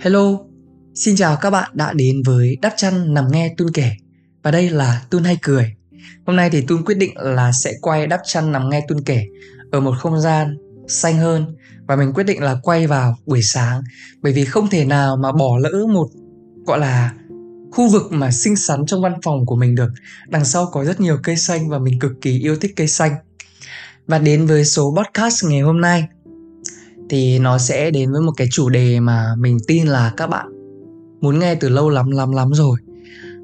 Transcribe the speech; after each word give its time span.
Hello, 0.00 0.38
xin 0.94 1.16
chào 1.16 1.36
các 1.40 1.50
bạn 1.50 1.70
đã 1.74 1.92
đến 1.92 2.22
với 2.26 2.56
Đắp 2.62 2.72
Chăn 2.76 3.14
Nằm 3.14 3.24
Nghe 3.32 3.54
Tun 3.56 3.70
Kể. 3.74 3.90
Và 4.42 4.50
đây 4.50 4.70
là 4.70 5.02
Tun 5.10 5.24
Hay 5.24 5.38
Cười. 5.42 5.74
Hôm 6.26 6.36
nay 6.36 6.50
thì 6.50 6.60
Tun 6.60 6.84
quyết 6.84 6.94
định 6.94 7.10
là 7.16 7.52
sẽ 7.52 7.72
quay 7.80 8.06
Đắp 8.06 8.20
Chăn 8.24 8.52
Nằm 8.52 8.68
Nghe 8.68 8.86
Tun 8.88 9.00
Kể 9.00 9.26
Ở 9.72 9.80
một 9.80 9.94
không 9.98 10.20
gian 10.20 10.56
xanh 10.88 11.18
hơn. 11.18 11.56
Và 11.86 11.96
mình 11.96 12.12
quyết 12.12 12.24
định 12.24 12.42
là 12.42 12.56
quay 12.62 12.86
vào 12.86 13.16
buổi 13.26 13.42
sáng. 13.42 13.82
Bởi 14.22 14.32
vì 14.32 14.44
không 14.44 14.68
thể 14.70 14.84
nào 14.84 15.16
mà 15.16 15.32
bỏ 15.32 15.58
lỡ 15.58 15.86
một 15.92 16.08
gọi 16.66 16.78
là 16.78 17.14
khu 17.72 17.88
vực 17.88 18.02
mà 18.12 18.30
xinh 18.30 18.56
xắn 18.56 18.86
trong 18.86 19.02
văn 19.02 19.14
phòng 19.22 19.46
của 19.46 19.56
mình 19.56 19.74
được. 19.74 19.88
Đằng 20.28 20.44
sau 20.44 20.66
có 20.72 20.84
rất 20.84 21.00
nhiều 21.00 21.18
cây 21.22 21.36
xanh 21.36 21.68
và 21.68 21.78
mình 21.78 21.98
cực 22.00 22.12
kỳ 22.20 22.38
yêu 22.38 22.56
thích 22.56 22.72
cây 22.76 22.88
xanh. 22.88 23.12
Và 24.06 24.18
đến 24.18 24.46
với 24.46 24.64
số 24.64 24.94
podcast 24.96 25.44
ngày 25.44 25.60
hôm 25.60 25.80
nay, 25.80 26.04
thì 27.10 27.38
nó 27.38 27.58
sẽ 27.58 27.90
đến 27.90 28.12
với 28.12 28.20
một 28.20 28.32
cái 28.36 28.48
chủ 28.52 28.68
đề 28.68 29.00
mà 29.00 29.34
mình 29.38 29.56
tin 29.66 29.86
là 29.86 30.12
các 30.16 30.26
bạn 30.26 30.46
muốn 31.20 31.38
nghe 31.38 31.54
từ 31.54 31.68
lâu 31.68 31.90
lắm 31.90 32.10
lắm 32.10 32.30
lắm 32.30 32.50
rồi 32.54 32.78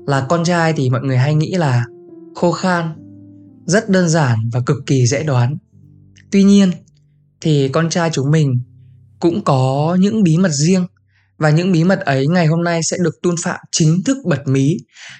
là 0.06 0.26
con 0.28 0.44
trai 0.44 0.72
thì 0.72 0.90
mọi 0.90 1.00
người 1.00 1.16
hay 1.16 1.34
nghĩ 1.34 1.54
là 1.54 1.84
khô 2.34 2.52
khan, 2.52 2.84
rất 3.66 3.88
đơn 3.88 4.08
giản 4.08 4.38
và 4.52 4.60
cực 4.66 4.76
kỳ 4.86 5.06
dễ 5.06 5.22
đoán 5.22 5.56
tuy 6.30 6.44
nhiên, 6.44 6.70
thì 7.40 7.68
con 7.68 7.90
trai 7.90 8.10
chúng 8.12 8.30
mình 8.30 8.60
cũng 9.20 9.44
có 9.44 9.96
những 10.00 10.22
bí 10.22 10.36
mật 10.38 10.52
riêng 10.52 10.86
và 11.38 11.50
những 11.50 11.72
bí 11.72 11.84
mật 11.84 12.00
ấy 12.00 12.26
ngày 12.26 12.46
hôm 12.46 12.64
nay 12.64 12.80
sẽ 12.82 12.96
được 13.04 13.14
tuôn 13.22 13.34
Phạm 13.42 13.60
chính 13.72 14.02
thức 14.04 14.16
bật 14.24 14.48
mí. 14.48 14.76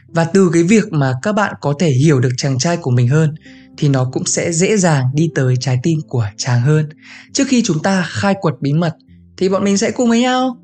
Và 0.09 0.25
từ 0.25 0.51
cái 0.53 0.63
việc 0.63 0.93
mà 0.93 1.13
các 1.23 1.33
bạn 1.33 1.55
có 1.61 1.75
thể 1.79 1.91
hiểu 1.91 2.21
được 2.21 2.33
chàng 2.37 2.59
trai 2.59 2.77
của 2.77 2.91
mình 2.91 3.09
hơn 3.09 3.35
thì 3.79 3.89
nó 3.89 4.11
cũng 4.13 4.25
sẽ 4.25 4.53
dễ 4.53 4.77
dàng 4.77 5.05
đi 5.15 5.31
tới 5.35 5.55
trái 5.61 5.79
tim 5.83 5.99
của 6.09 6.27
chàng 6.37 6.61
hơn. 6.61 6.89
Trước 7.33 7.45
khi 7.49 7.63
chúng 7.65 7.83
ta 7.83 8.07
khai 8.09 8.35
quật 8.41 8.55
bí 8.61 8.73
mật 8.73 8.97
thì 9.37 9.49
bọn 9.49 9.65
mình 9.65 9.79
sẽ 9.79 9.91
cùng 9.91 10.09
với 10.09 10.21
nhau. 10.21 10.57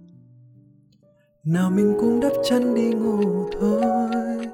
Nào 1.45 1.71
mình 1.71 1.95
cũng 2.01 2.21
đắp 2.21 2.33
chân 2.49 2.75
đi 2.75 2.83
ngủ 2.83 3.49
thôi. 3.61 4.47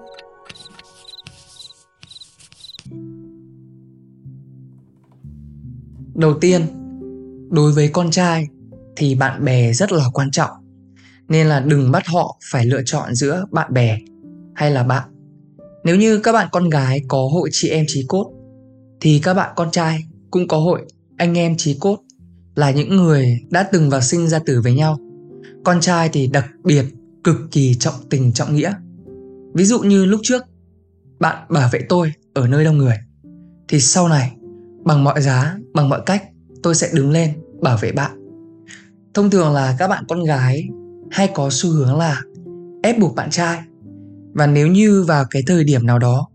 Đầu 6.14 6.34
tiên, 6.40 6.66
đối 7.50 7.72
với 7.72 7.88
con 7.88 8.10
trai 8.10 8.46
thì 8.96 9.14
bạn 9.14 9.44
bè 9.44 9.72
rất 9.72 9.92
là 9.92 10.04
quan 10.12 10.30
trọng 10.30 10.50
nên 11.28 11.46
là 11.46 11.60
đừng 11.60 11.90
bắt 11.90 12.06
họ 12.06 12.38
phải 12.50 12.66
lựa 12.66 12.82
chọn 12.84 13.14
giữa 13.14 13.46
bạn 13.50 13.72
bè 13.72 13.98
hay 14.54 14.70
là 14.70 14.82
bạn 14.82 15.08
nếu 15.84 15.96
như 15.96 16.18
các 16.18 16.32
bạn 16.32 16.48
con 16.52 16.68
gái 16.68 17.02
có 17.08 17.28
hội 17.32 17.48
chị 17.52 17.68
em 17.68 17.84
trí 17.88 18.04
cốt 18.08 18.39
thì 19.00 19.20
các 19.22 19.34
bạn 19.34 19.52
con 19.56 19.70
trai 19.70 20.04
cũng 20.30 20.48
có 20.48 20.58
hội 20.58 20.82
anh 21.16 21.38
em 21.38 21.56
chí 21.56 21.76
cốt 21.80 21.98
là 22.54 22.70
những 22.70 22.96
người 22.96 23.40
đã 23.50 23.62
từng 23.72 23.90
vào 23.90 24.00
sinh 24.00 24.28
ra 24.28 24.38
tử 24.38 24.60
với 24.60 24.74
nhau. 24.74 24.98
Con 25.64 25.80
trai 25.80 26.08
thì 26.08 26.26
đặc 26.26 26.46
biệt 26.64 26.84
cực 27.24 27.36
kỳ 27.50 27.74
trọng 27.74 27.94
tình 28.10 28.32
trọng 28.32 28.54
nghĩa. 28.54 28.72
Ví 29.54 29.64
dụ 29.64 29.80
như 29.80 30.04
lúc 30.04 30.20
trước 30.22 30.42
bạn 31.18 31.46
bảo 31.48 31.68
vệ 31.72 31.80
tôi 31.88 32.12
ở 32.34 32.48
nơi 32.48 32.64
đông 32.64 32.78
người 32.78 32.96
thì 33.68 33.80
sau 33.80 34.08
này 34.08 34.36
bằng 34.84 35.04
mọi 35.04 35.22
giá 35.22 35.58
bằng 35.74 35.88
mọi 35.88 36.00
cách 36.06 36.24
tôi 36.62 36.74
sẽ 36.74 36.88
đứng 36.94 37.10
lên 37.10 37.32
bảo 37.60 37.78
vệ 37.80 37.92
bạn. 37.92 38.10
Thông 39.14 39.30
thường 39.30 39.52
là 39.52 39.76
các 39.78 39.88
bạn 39.88 40.04
con 40.08 40.24
gái 40.24 40.68
hay 41.10 41.30
có 41.34 41.48
xu 41.52 41.70
hướng 41.70 41.98
là 41.98 42.22
ép 42.82 42.98
buộc 42.98 43.14
bạn 43.14 43.30
trai. 43.30 43.58
Và 44.34 44.46
nếu 44.46 44.66
như 44.66 45.04
vào 45.08 45.24
cái 45.30 45.42
thời 45.46 45.64
điểm 45.64 45.86
nào 45.86 45.98
đó 45.98 46.28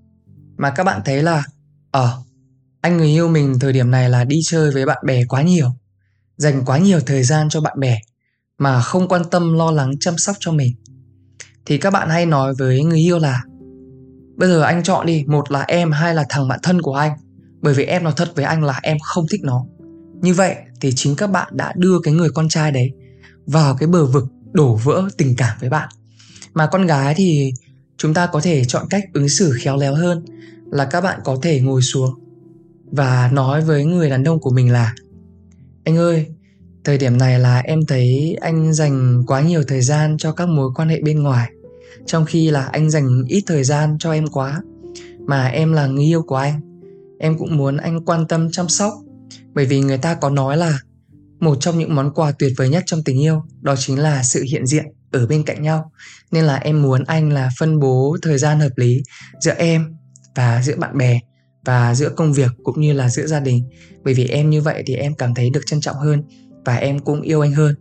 mà 0.57 0.69
các 0.69 0.83
bạn 0.83 1.01
thấy 1.05 1.23
là 1.23 1.43
ờ 1.91 2.05
à, 2.05 2.24
anh 2.85 2.97
người 2.97 3.07
yêu 3.07 3.27
mình 3.27 3.59
thời 3.59 3.73
điểm 3.73 3.91
này 3.91 4.09
là 4.09 4.23
đi 4.23 4.39
chơi 4.43 4.71
với 4.71 4.85
bạn 4.85 4.97
bè 5.05 5.25
quá 5.25 5.41
nhiều, 5.41 5.71
dành 6.37 6.65
quá 6.65 6.77
nhiều 6.77 6.99
thời 7.05 7.23
gian 7.23 7.49
cho 7.49 7.61
bạn 7.61 7.79
bè 7.79 7.99
mà 8.57 8.81
không 8.81 9.07
quan 9.07 9.21
tâm 9.31 9.53
lo 9.53 9.71
lắng 9.71 9.91
chăm 9.99 10.17
sóc 10.17 10.35
cho 10.39 10.51
mình. 10.51 10.75
Thì 11.65 11.77
các 11.77 11.91
bạn 11.91 12.09
hay 12.09 12.25
nói 12.25 12.53
với 12.53 12.83
người 12.83 12.99
yêu 12.99 13.19
là, 13.19 13.43
bây 14.35 14.49
giờ 14.49 14.61
anh 14.61 14.83
chọn 14.83 15.05
đi, 15.05 15.23
một 15.27 15.51
là 15.51 15.61
em, 15.61 15.91
hai 15.91 16.15
là 16.15 16.25
thằng 16.29 16.47
bạn 16.47 16.59
thân 16.63 16.81
của 16.81 16.93
anh, 16.93 17.11
bởi 17.61 17.73
vì 17.73 17.83
em 17.83 18.03
nói 18.03 18.13
thật 18.15 18.31
với 18.35 18.45
anh 18.45 18.63
là 18.63 18.79
em 18.83 18.97
không 19.03 19.25
thích 19.31 19.41
nó. 19.43 19.65
Như 20.21 20.33
vậy 20.33 20.55
thì 20.81 20.91
chính 20.95 21.15
các 21.15 21.27
bạn 21.27 21.47
đã 21.57 21.73
đưa 21.75 21.99
cái 22.03 22.13
người 22.13 22.29
con 22.29 22.49
trai 22.49 22.71
đấy 22.71 22.91
vào 23.45 23.75
cái 23.75 23.87
bờ 23.87 24.05
vực 24.05 24.25
đổ 24.51 24.75
vỡ 24.75 25.03
tình 25.17 25.35
cảm 25.37 25.57
với 25.59 25.69
bạn. 25.69 25.89
Mà 26.53 26.67
con 26.67 26.85
gái 26.85 27.13
thì 27.17 27.53
chúng 27.97 28.13
ta 28.13 28.27
có 28.27 28.41
thể 28.41 28.65
chọn 28.65 28.85
cách 28.89 29.03
ứng 29.13 29.29
xử 29.29 29.53
khéo 29.61 29.77
léo 29.77 29.95
hơn 29.95 30.25
là 30.71 30.85
các 30.85 31.01
bạn 31.01 31.19
có 31.23 31.37
thể 31.41 31.59
ngồi 31.59 31.81
xuống 31.81 32.24
và 32.91 33.29
nói 33.33 33.61
với 33.61 33.85
người 33.85 34.09
đàn 34.09 34.23
ông 34.23 34.39
của 34.39 34.49
mình 34.49 34.71
là, 34.71 34.93
anh 35.83 35.97
ơi, 35.97 36.25
thời 36.83 36.97
điểm 36.97 37.17
này 37.17 37.39
là 37.39 37.59
em 37.59 37.85
thấy 37.87 38.37
anh 38.41 38.73
dành 38.73 39.23
quá 39.27 39.41
nhiều 39.41 39.63
thời 39.67 39.81
gian 39.81 40.17
cho 40.17 40.31
các 40.31 40.49
mối 40.49 40.69
quan 40.75 40.89
hệ 40.89 41.01
bên 41.01 41.23
ngoài, 41.23 41.51
trong 42.05 42.25
khi 42.25 42.49
là 42.49 42.65
anh 42.65 42.89
dành 42.89 43.23
ít 43.27 43.43
thời 43.47 43.63
gian 43.63 43.97
cho 43.99 44.11
em 44.11 44.27
quá, 44.27 44.61
mà 45.19 45.47
em 45.47 45.73
là 45.73 45.87
người 45.87 46.05
yêu 46.05 46.21
của 46.21 46.35
anh. 46.35 46.61
Em 47.19 47.37
cũng 47.37 47.57
muốn 47.57 47.77
anh 47.77 48.05
quan 48.05 48.27
tâm 48.27 48.51
chăm 48.51 48.69
sóc, 48.69 48.93
bởi 49.53 49.65
vì 49.65 49.81
người 49.81 49.97
ta 49.97 50.13
có 50.13 50.29
nói 50.29 50.57
là 50.57 50.79
một 51.39 51.57
trong 51.59 51.79
những 51.79 51.95
món 51.95 52.13
quà 52.13 52.31
tuyệt 52.31 52.53
vời 52.57 52.69
nhất 52.69 52.83
trong 52.85 53.03
tình 53.03 53.21
yêu 53.21 53.43
đó 53.61 53.75
chính 53.77 53.99
là 53.99 54.23
sự 54.23 54.43
hiện 54.51 54.67
diện 54.67 54.85
ở 55.11 55.27
bên 55.27 55.43
cạnh 55.43 55.61
nhau. 55.61 55.91
Nên 56.31 56.45
là 56.45 56.55
em 56.55 56.81
muốn 56.81 57.03
anh 57.03 57.31
là 57.31 57.49
phân 57.59 57.79
bố 57.79 58.17
thời 58.21 58.37
gian 58.37 58.59
hợp 58.59 58.71
lý 58.75 59.03
giữa 59.41 59.53
em 59.57 59.95
và 60.35 60.61
giữa 60.63 60.75
bạn 60.77 60.97
bè 60.97 61.19
và 61.65 61.95
giữa 61.95 62.09
công 62.09 62.33
việc 62.33 62.51
cũng 62.63 62.81
như 62.81 62.93
là 62.93 63.09
giữa 63.09 63.27
gia 63.27 63.39
đình. 63.39 63.63
Bởi 64.03 64.13
vì 64.13 64.27
em 64.27 64.49
như 64.49 64.61
vậy 64.61 64.83
thì 64.85 64.95
em 64.95 65.15
cảm 65.15 65.33
thấy 65.33 65.49
được 65.49 65.61
trân 65.65 65.81
trọng 65.81 65.95
hơn 65.95 66.23
và 66.65 66.75
em 66.75 66.99
cũng 66.99 67.21
yêu 67.21 67.41
anh 67.41 67.53
hơn. 67.53 67.75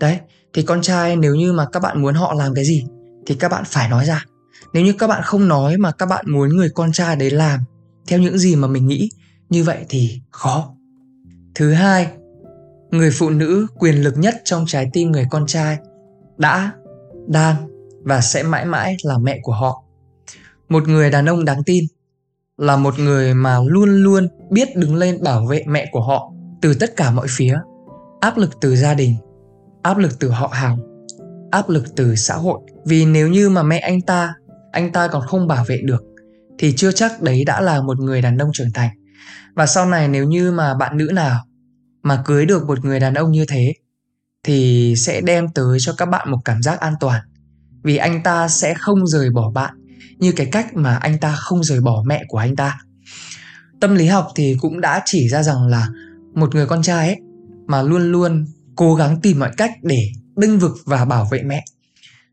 Đấy, 0.00 0.18
thì 0.54 0.62
con 0.62 0.82
trai 0.82 1.16
nếu 1.16 1.34
như 1.34 1.52
mà 1.52 1.66
các 1.72 1.80
bạn 1.80 2.02
muốn 2.02 2.14
họ 2.14 2.34
làm 2.34 2.54
cái 2.54 2.64
gì 2.64 2.84
thì 3.26 3.34
các 3.34 3.48
bạn 3.48 3.64
phải 3.66 3.88
nói 3.88 4.04
ra. 4.04 4.24
Nếu 4.72 4.84
như 4.84 4.92
các 4.92 5.06
bạn 5.06 5.22
không 5.24 5.48
nói 5.48 5.76
mà 5.76 5.90
các 5.90 6.06
bạn 6.06 6.24
muốn 6.28 6.56
người 6.56 6.70
con 6.74 6.92
trai 6.92 7.16
đấy 7.16 7.30
làm 7.30 7.60
theo 8.06 8.18
những 8.18 8.38
gì 8.38 8.56
mà 8.56 8.68
mình 8.68 8.86
nghĩ, 8.86 9.10
như 9.48 9.64
vậy 9.64 9.78
thì 9.88 10.20
khó. 10.30 10.74
Thứ 11.54 11.72
hai, 11.72 12.08
người 12.90 13.10
phụ 13.10 13.30
nữ 13.30 13.66
quyền 13.78 14.02
lực 14.02 14.14
nhất 14.18 14.34
trong 14.44 14.64
trái 14.66 14.90
tim 14.92 15.10
người 15.10 15.26
con 15.30 15.46
trai 15.46 15.78
đã, 16.38 16.72
đang 17.28 17.56
và 18.02 18.20
sẽ 18.20 18.42
mãi 18.42 18.64
mãi 18.64 18.96
là 19.02 19.18
mẹ 19.18 19.38
của 19.42 19.52
họ. 19.52 19.84
Một 20.68 20.88
người 20.88 21.10
đàn 21.10 21.26
ông 21.26 21.44
đáng 21.44 21.62
tin 21.66 21.84
là 22.58 22.76
một 22.76 22.98
người 22.98 23.34
mà 23.34 23.58
luôn 23.66 23.88
luôn 23.88 24.28
biết 24.50 24.76
đứng 24.76 24.94
lên 24.94 25.22
bảo 25.22 25.46
vệ 25.46 25.64
mẹ 25.66 25.88
của 25.92 26.00
họ 26.00 26.32
từ 26.62 26.74
tất 26.74 26.96
cả 26.96 27.10
mọi 27.10 27.26
phía. 27.30 27.58
Áp 28.20 28.38
lực 28.38 28.50
từ 28.60 28.76
gia 28.76 28.94
đình, 28.94 29.14
áp 29.82 29.98
lực 29.98 30.18
từ 30.20 30.28
họ 30.28 30.48
hàng, 30.52 30.78
áp 31.50 31.68
lực 31.68 31.96
từ 31.96 32.14
xã 32.14 32.34
hội. 32.34 32.60
Vì 32.86 33.06
nếu 33.06 33.28
như 33.28 33.50
mà 33.50 33.62
mẹ 33.62 33.78
anh 33.78 34.00
ta 34.00 34.34
anh 34.72 34.92
ta 34.92 35.08
còn 35.08 35.22
không 35.26 35.46
bảo 35.46 35.64
vệ 35.68 35.80
được, 35.84 36.02
thì 36.58 36.72
chưa 36.76 36.92
chắc 36.92 37.22
đấy 37.22 37.44
đã 37.44 37.60
là 37.60 37.82
một 37.82 37.98
người 37.98 38.22
đàn 38.22 38.38
ông 38.38 38.50
trưởng 38.52 38.72
thành. 38.74 38.90
Và 39.54 39.66
sau 39.66 39.86
này 39.86 40.08
nếu 40.08 40.24
như 40.24 40.52
mà 40.52 40.74
bạn 40.74 40.96
nữ 40.96 41.10
nào 41.14 41.40
mà 42.02 42.22
cưới 42.24 42.46
được 42.46 42.66
một 42.66 42.84
người 42.84 43.00
đàn 43.00 43.14
ông 43.14 43.30
như 43.30 43.44
thế, 43.48 43.72
thì 44.44 44.94
sẽ 44.96 45.20
đem 45.20 45.48
tới 45.48 45.78
cho 45.80 45.94
các 45.96 46.06
bạn 46.06 46.30
một 46.30 46.38
cảm 46.44 46.62
giác 46.62 46.80
an 46.80 46.94
toàn. 47.00 47.22
Vì 47.82 47.96
anh 47.96 48.22
ta 48.22 48.48
sẽ 48.48 48.74
không 48.74 49.06
rời 49.06 49.30
bỏ 49.30 49.50
bạn 49.50 49.74
như 50.18 50.32
cái 50.32 50.46
cách 50.52 50.76
mà 50.76 50.96
anh 50.96 51.18
ta 51.18 51.34
không 51.36 51.64
rời 51.64 51.80
bỏ 51.80 52.02
mẹ 52.06 52.24
của 52.28 52.38
anh 52.38 52.56
ta. 52.56 52.78
Tâm 53.80 53.94
lý 53.94 54.06
học 54.06 54.28
thì 54.34 54.56
cũng 54.60 54.80
đã 54.80 55.02
chỉ 55.04 55.28
ra 55.28 55.42
rằng 55.42 55.66
là 55.66 55.88
một 56.34 56.54
người 56.54 56.66
con 56.66 56.82
trai 56.82 57.06
ấy 57.06 57.16
mà 57.66 57.82
luôn 57.82 58.12
luôn 58.12 58.46
cố 58.76 58.94
gắng 58.94 59.20
tìm 59.20 59.38
mọi 59.38 59.50
cách 59.56 59.72
để 59.82 60.10
bênh 60.36 60.58
vực 60.58 60.76
và 60.84 61.04
bảo 61.04 61.28
vệ 61.30 61.42
mẹ, 61.42 61.64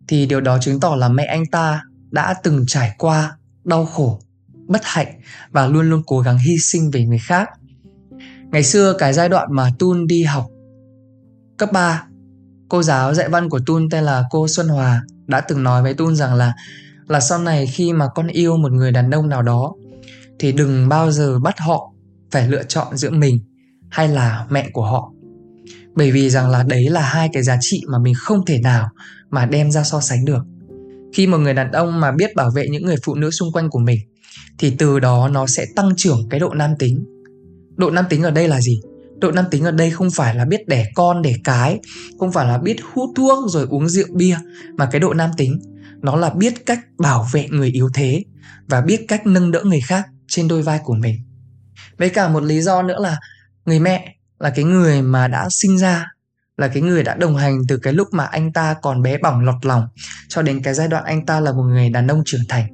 thì 0.07 0.25
điều 0.25 0.41
đó 0.41 0.57
chứng 0.61 0.79
tỏ 0.79 0.95
là 0.95 1.09
mẹ 1.09 1.23
anh 1.23 1.45
ta 1.45 1.83
đã 2.11 2.33
từng 2.43 2.65
trải 2.67 2.95
qua 2.97 3.37
đau 3.63 3.85
khổ, 3.85 4.21
bất 4.67 4.81
hạnh 4.83 5.21
và 5.51 5.67
luôn 5.67 5.89
luôn 5.89 6.03
cố 6.05 6.19
gắng 6.19 6.37
hy 6.37 6.57
sinh 6.57 6.91
về 6.91 7.05
người 7.05 7.19
khác. 7.19 7.49
Ngày 8.51 8.63
xưa 8.63 8.95
cái 8.97 9.13
giai 9.13 9.29
đoạn 9.29 9.47
mà 9.51 9.69
Tun 9.79 10.07
đi 10.07 10.23
học 10.23 10.47
cấp 11.57 11.71
3 11.71 12.03
cô 12.69 12.83
giáo 12.83 13.13
dạy 13.13 13.29
văn 13.29 13.49
của 13.49 13.59
Tun 13.65 13.89
tên 13.89 14.03
là 14.03 14.23
cô 14.31 14.47
Xuân 14.47 14.67
Hòa 14.67 15.03
đã 15.27 15.41
từng 15.41 15.63
nói 15.63 15.83
với 15.83 15.93
Tun 15.93 16.15
rằng 16.15 16.33
là 16.33 16.53
là 17.07 17.19
sau 17.19 17.39
này 17.39 17.67
khi 17.67 17.93
mà 17.93 18.07
con 18.15 18.27
yêu 18.27 18.57
một 18.57 18.71
người 18.71 18.91
đàn 18.91 19.11
ông 19.11 19.29
nào 19.29 19.41
đó, 19.41 19.73
thì 20.39 20.51
đừng 20.51 20.89
bao 20.89 21.11
giờ 21.11 21.39
bắt 21.39 21.59
họ 21.59 21.91
phải 22.31 22.49
lựa 22.49 22.63
chọn 22.63 22.97
giữa 22.97 23.09
mình 23.09 23.39
hay 23.89 24.07
là 24.07 24.45
mẹ 24.49 24.69
của 24.73 24.85
họ. 24.85 25.11
Bởi 25.95 26.11
vì 26.11 26.29
rằng 26.29 26.49
là 26.49 26.63
đấy 26.63 26.89
là 26.89 27.01
hai 27.01 27.29
cái 27.33 27.43
giá 27.43 27.57
trị 27.61 27.81
mà 27.87 27.99
mình 27.99 28.13
không 28.17 28.45
thể 28.45 28.59
nào 28.59 28.89
mà 29.29 29.45
đem 29.45 29.71
ra 29.71 29.83
so 29.83 30.01
sánh 30.01 30.25
được. 30.25 30.43
Khi 31.13 31.27
một 31.27 31.37
người 31.37 31.53
đàn 31.53 31.71
ông 31.71 31.99
mà 31.99 32.11
biết 32.11 32.35
bảo 32.35 32.51
vệ 32.55 32.65
những 32.71 32.85
người 32.85 32.97
phụ 33.03 33.15
nữ 33.15 33.31
xung 33.31 33.51
quanh 33.51 33.69
của 33.69 33.79
mình, 33.79 33.99
thì 34.59 34.75
từ 34.77 34.99
đó 34.99 35.27
nó 35.27 35.47
sẽ 35.47 35.65
tăng 35.75 35.89
trưởng 35.97 36.29
cái 36.29 36.39
độ 36.39 36.53
nam 36.53 36.71
tính. 36.79 37.05
Độ 37.75 37.89
nam 37.89 38.05
tính 38.09 38.23
ở 38.23 38.31
đây 38.31 38.47
là 38.47 38.61
gì? 38.61 38.81
Độ 39.19 39.31
nam 39.31 39.45
tính 39.51 39.63
ở 39.63 39.71
đây 39.71 39.91
không 39.91 40.11
phải 40.11 40.35
là 40.35 40.45
biết 40.45 40.67
đẻ 40.67 40.85
con, 40.95 41.21
đẻ 41.21 41.33
cái, 41.43 41.79
không 42.19 42.31
phải 42.31 42.47
là 42.47 42.57
biết 42.57 42.75
hút 42.93 43.09
thuốc 43.15 43.49
rồi 43.49 43.67
uống 43.69 43.89
rượu 43.89 44.07
bia, 44.13 44.37
mà 44.77 44.89
cái 44.91 44.99
độ 44.99 45.13
nam 45.13 45.29
tính 45.37 45.59
nó 46.05 46.15
là 46.15 46.29
biết 46.29 46.65
cách 46.65 46.79
bảo 46.97 47.27
vệ 47.31 47.47
người 47.49 47.69
yếu 47.69 47.89
thế 47.93 48.23
và 48.67 48.81
biết 48.81 49.05
cách 49.07 49.25
nâng 49.25 49.51
đỡ 49.51 49.61
người 49.63 49.81
khác 49.81 50.07
trên 50.27 50.47
đôi 50.47 50.61
vai 50.61 50.79
của 50.83 50.93
mình. 50.93 51.15
Với 51.97 52.09
cả 52.09 52.27
một 52.27 52.43
lý 52.43 52.61
do 52.61 52.81
nữa 52.81 52.99
là 52.99 53.19
người 53.65 53.79
mẹ 53.79 54.15
là 54.39 54.49
cái 54.49 54.65
người 54.65 55.01
mà 55.01 55.27
đã 55.27 55.47
sinh 55.49 55.77
ra, 55.77 56.11
là 56.57 56.67
cái 56.67 56.81
người 56.81 57.03
đã 57.03 57.15
đồng 57.15 57.35
hành 57.35 57.61
từ 57.67 57.77
cái 57.77 57.93
lúc 57.93 58.07
mà 58.11 58.25
anh 58.25 58.53
ta 58.53 58.73
còn 58.81 59.01
bé 59.01 59.17
bỏng 59.17 59.45
lọt 59.45 59.65
lòng 59.65 59.87
cho 60.27 60.41
đến 60.41 60.61
cái 60.61 60.73
giai 60.73 60.87
đoạn 60.87 61.03
anh 61.03 61.25
ta 61.25 61.39
là 61.39 61.51
một 61.51 61.63
người 61.63 61.89
đàn 61.89 62.07
ông 62.07 62.21
trưởng 62.25 62.47
thành. 62.49 62.67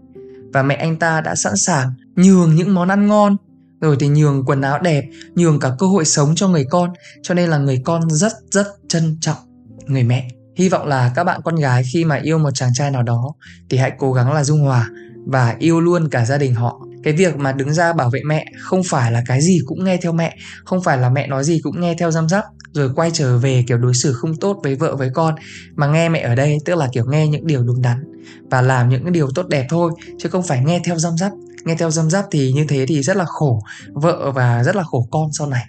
Và 0.54 0.64
mẹ 0.64 0.76
anh 0.76 1.00
ta 1.00 1.22
đã 1.22 1.36
sẵn 1.36 1.58
sàng 1.58 1.94
nhường 2.16 2.56
những 2.56 2.74
món 2.74 2.88
ăn 2.88 3.08
ngon, 3.08 3.38
rồi 3.82 3.98
thì 4.00 4.08
nhường 4.08 4.46
quần 4.46 4.62
áo 4.62 4.80
đẹp, 4.80 5.10
nhường 5.36 5.60
cả 5.60 5.72
cơ 5.80 5.88
hội 5.88 6.06
sống 6.06 6.36
cho 6.36 6.48
người 6.48 6.66
con, 6.70 6.94
cho 7.22 7.34
nên 7.34 7.50
là 7.50 7.58
người 7.58 7.82
con 7.86 8.10
rất 8.10 8.34
rất 8.52 8.68
trân 8.88 9.18
trọng 9.22 9.38
người 9.86 10.04
mẹ 10.04 10.28
hy 10.62 10.70
vọng 10.70 10.88
là 10.88 11.12
các 11.16 11.24
bạn 11.24 11.42
con 11.44 11.56
gái 11.56 11.84
khi 11.94 12.06
mà 12.06 12.16
yêu 12.16 12.38
một 12.38 12.52
chàng 12.54 12.70
trai 12.74 12.92
nào 12.92 13.04
đó 13.04 13.34
thì 13.70 13.78
hãy 13.78 13.92
cố 13.98 14.14
gắng 14.14 14.34
là 14.34 14.44
dung 14.44 14.62
hòa 14.62 14.90
và 15.26 15.56
yêu 15.60 15.82
luôn 15.82 16.10
cả 16.10 16.26
gia 16.26 16.38
đình 16.38 16.56
họ. 16.56 16.82
Cái 17.04 17.14
việc 17.14 17.38
mà 17.38 17.52
đứng 17.52 17.74
ra 17.74 17.94
bảo 17.94 18.10
vệ 18.10 18.22
mẹ 18.26 18.46
không 18.60 18.82
phải 18.84 19.12
là 19.12 19.24
cái 19.28 19.42
gì 19.42 19.60
cũng 19.66 19.84
nghe 19.84 19.98
theo 19.98 20.12
mẹ, 20.12 20.38
không 20.66 20.84
phải 20.84 20.98
là 20.98 21.10
mẹ 21.10 21.28
nói 21.28 21.44
gì 21.44 21.60
cũng 21.64 21.82
nghe 21.82 21.96
theo 22.00 22.12
giám 22.12 22.30
sát, 22.30 22.44
rồi 22.72 22.90
quay 22.96 23.12
trở 23.14 23.38
về 23.38 23.64
kiểu 23.68 23.78
đối 23.78 23.94
xử 23.94 24.14
không 24.14 24.36
tốt 24.36 24.60
với 24.64 24.76
vợ 24.76 24.96
với 24.96 25.10
con, 25.14 25.36
mà 25.76 25.88
nghe 25.88 26.10
mẹ 26.10 26.20
ở 26.20 26.36
đây 26.36 26.58
tức 26.66 26.76
là 26.76 26.88
kiểu 26.94 27.06
nghe 27.06 27.28
những 27.28 27.48
điều 27.48 27.64
đúng 27.64 27.82
đắn 27.82 28.04
và 28.52 28.62
làm 28.62 28.90
những 28.90 29.04
cái 29.04 29.12
điều 29.12 29.30
tốt 29.36 29.48
đẹp 29.48 29.66
thôi, 29.70 29.92
chứ 30.20 30.30
không 30.30 30.44
phải 30.44 30.64
nghe 30.66 30.82
theo 30.86 30.98
giám 30.98 31.18
sát. 31.18 31.32
Nghe 31.66 31.76
theo 31.76 31.92
giám 31.92 32.10
sát 32.10 32.26
thì 32.32 32.52
như 32.52 32.66
thế 32.70 32.86
thì 32.88 33.04
rất 33.04 33.18
là 33.18 33.26
khổ, 33.26 33.62
vợ 33.94 34.32
và 34.32 34.64
rất 34.64 34.76
là 34.76 34.84
khổ 34.84 35.08
con 35.12 35.30
sau 35.34 35.48
này 35.48 35.64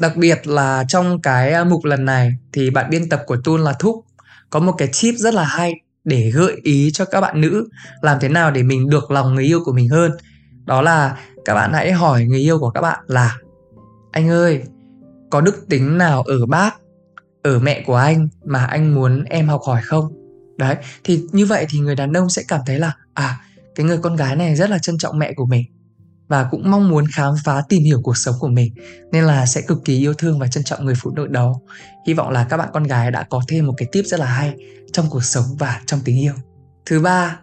đặc 0.00 0.16
biệt 0.16 0.46
là 0.46 0.84
trong 0.88 1.22
cái 1.22 1.52
à, 1.52 1.64
mục 1.64 1.84
lần 1.84 2.04
này 2.04 2.36
thì 2.52 2.70
bạn 2.70 2.90
biên 2.90 3.08
tập 3.08 3.22
của 3.26 3.36
Tun 3.44 3.60
là 3.60 3.72
Thúc 3.72 4.04
có 4.50 4.60
một 4.60 4.72
cái 4.78 4.88
tip 5.02 5.14
rất 5.14 5.34
là 5.34 5.44
hay 5.44 5.74
để 6.04 6.30
gợi 6.34 6.60
ý 6.62 6.90
cho 6.92 7.04
các 7.04 7.20
bạn 7.20 7.40
nữ 7.40 7.68
làm 8.00 8.18
thế 8.20 8.28
nào 8.28 8.50
để 8.50 8.62
mình 8.62 8.88
được 8.88 9.10
lòng 9.10 9.34
người 9.34 9.44
yêu 9.44 9.60
của 9.64 9.72
mình 9.72 9.88
hơn. 9.88 10.12
Đó 10.64 10.82
là 10.82 11.18
các 11.44 11.54
bạn 11.54 11.72
hãy 11.72 11.92
hỏi 11.92 12.24
người 12.24 12.38
yêu 12.38 12.58
của 12.58 12.70
các 12.70 12.80
bạn 12.80 12.98
là, 13.06 13.36
anh 14.12 14.28
ơi, 14.28 14.62
có 15.30 15.40
đức 15.40 15.68
tính 15.68 15.98
nào 15.98 16.22
ở 16.22 16.46
bác, 16.46 16.76
ở 17.42 17.58
mẹ 17.58 17.82
của 17.86 17.96
anh 17.96 18.28
mà 18.44 18.64
anh 18.64 18.94
muốn 18.94 19.24
em 19.24 19.48
học 19.48 19.60
hỏi 19.66 19.82
không? 19.84 20.12
Đấy, 20.56 20.76
thì 21.04 21.24
như 21.32 21.46
vậy 21.46 21.66
thì 21.70 21.78
người 21.78 21.94
đàn 21.94 22.12
ông 22.12 22.30
sẽ 22.30 22.42
cảm 22.48 22.60
thấy 22.66 22.78
là 22.78 22.92
à 23.14 23.40
cái 23.74 23.86
người 23.86 23.98
con 24.02 24.16
gái 24.16 24.36
này 24.36 24.56
rất 24.56 24.70
là 24.70 24.78
trân 24.78 24.98
trọng 24.98 25.18
mẹ 25.18 25.32
của 25.32 25.46
mình 25.46 25.64
và 26.28 26.48
cũng 26.50 26.70
mong 26.70 26.88
muốn 26.88 27.04
khám 27.14 27.34
phá 27.44 27.62
tìm 27.68 27.82
hiểu 27.82 28.00
cuộc 28.02 28.16
sống 28.16 28.34
của 28.40 28.48
mình, 28.48 28.74
nên 29.12 29.24
là 29.24 29.46
sẽ 29.46 29.60
cực 29.60 29.84
kỳ 29.84 29.98
yêu 29.98 30.14
thương 30.14 30.38
và 30.38 30.46
trân 30.46 30.64
trọng 30.64 30.84
người 30.84 30.94
phụ 31.02 31.10
nữ 31.10 31.26
đó. 31.26 31.54
Hy 32.06 32.14
vọng 32.14 32.30
là 32.30 32.44
các 32.44 32.56
bạn 32.56 32.68
con 32.72 32.82
gái 32.82 33.10
đã 33.10 33.26
có 33.30 33.40
thêm 33.48 33.66
một 33.66 33.74
cái 33.76 33.88
tip 33.92 34.04
rất 34.04 34.20
là 34.20 34.26
hay 34.26 34.54
trong 34.92 35.06
cuộc 35.10 35.24
sống 35.24 35.44
và 35.58 35.80
trong 35.86 36.00
tình 36.04 36.20
yêu. 36.20 36.32
Thứ 36.86 37.00
ba 37.00 37.40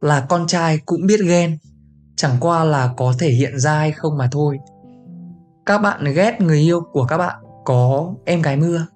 là 0.00 0.26
con 0.28 0.46
trai 0.46 0.78
cũng 0.78 1.06
biết 1.06 1.20
ghen. 1.24 1.58
Chẳng 2.16 2.36
qua 2.40 2.64
là 2.64 2.92
có 2.96 3.14
thể 3.18 3.30
hiện 3.30 3.58
ra 3.58 3.78
hay 3.78 3.92
không 3.92 4.18
mà 4.18 4.28
thôi. 4.32 4.58
Các 5.66 5.78
bạn 5.78 6.04
ghét 6.14 6.40
người 6.40 6.58
yêu 6.58 6.80
của 6.92 7.04
các 7.04 7.18
bạn 7.18 7.36
có 7.64 8.14
em 8.24 8.42
gái 8.42 8.56
mưa, 8.56 8.86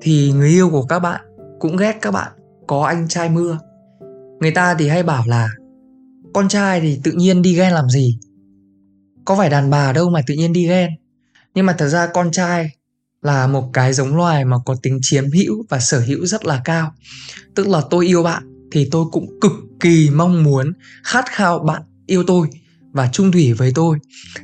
thì 0.00 0.32
người 0.32 0.48
yêu 0.48 0.70
của 0.70 0.82
các 0.82 0.98
bạn 0.98 1.20
cũng 1.60 1.76
ghét 1.76 1.98
các 2.02 2.10
bạn 2.10 2.32
có 2.66 2.84
anh 2.84 3.08
trai 3.08 3.28
mưa. 3.28 3.58
Người 4.40 4.50
ta 4.50 4.74
thì 4.78 4.88
hay 4.88 5.02
bảo 5.02 5.24
là, 5.26 5.48
con 6.34 6.48
trai 6.48 6.80
thì 6.80 7.00
tự 7.04 7.12
nhiên 7.12 7.42
đi 7.42 7.54
ghen 7.54 7.72
làm 7.72 7.88
gì? 7.88 8.18
Có 9.28 9.36
phải 9.36 9.50
đàn 9.50 9.70
bà 9.70 9.92
đâu 9.92 10.10
mà 10.10 10.20
tự 10.26 10.34
nhiên 10.34 10.52
đi 10.52 10.68
ghen. 10.68 10.90
Nhưng 11.54 11.66
mà 11.66 11.72
thật 11.72 11.88
ra 11.88 12.06
con 12.06 12.30
trai 12.30 12.70
là 13.22 13.46
một 13.46 13.70
cái 13.72 13.92
giống 13.92 14.16
loài 14.16 14.44
mà 14.44 14.56
có 14.66 14.76
tính 14.82 14.98
chiếm 15.02 15.24
hữu 15.30 15.64
và 15.68 15.78
sở 15.78 16.00
hữu 16.00 16.26
rất 16.26 16.46
là 16.46 16.60
cao. 16.64 16.94
Tức 17.54 17.68
là 17.68 17.80
tôi 17.90 18.06
yêu 18.06 18.22
bạn 18.22 18.42
thì 18.72 18.88
tôi 18.90 19.04
cũng 19.12 19.40
cực 19.40 19.52
kỳ 19.80 20.10
mong 20.10 20.42
muốn 20.42 20.72
khát 21.04 21.24
khao 21.30 21.58
bạn 21.58 21.82
yêu 22.06 22.24
tôi 22.26 22.48
và 22.92 23.08
trung 23.12 23.32
thủy 23.32 23.52
với 23.52 23.72
tôi. 23.74 23.98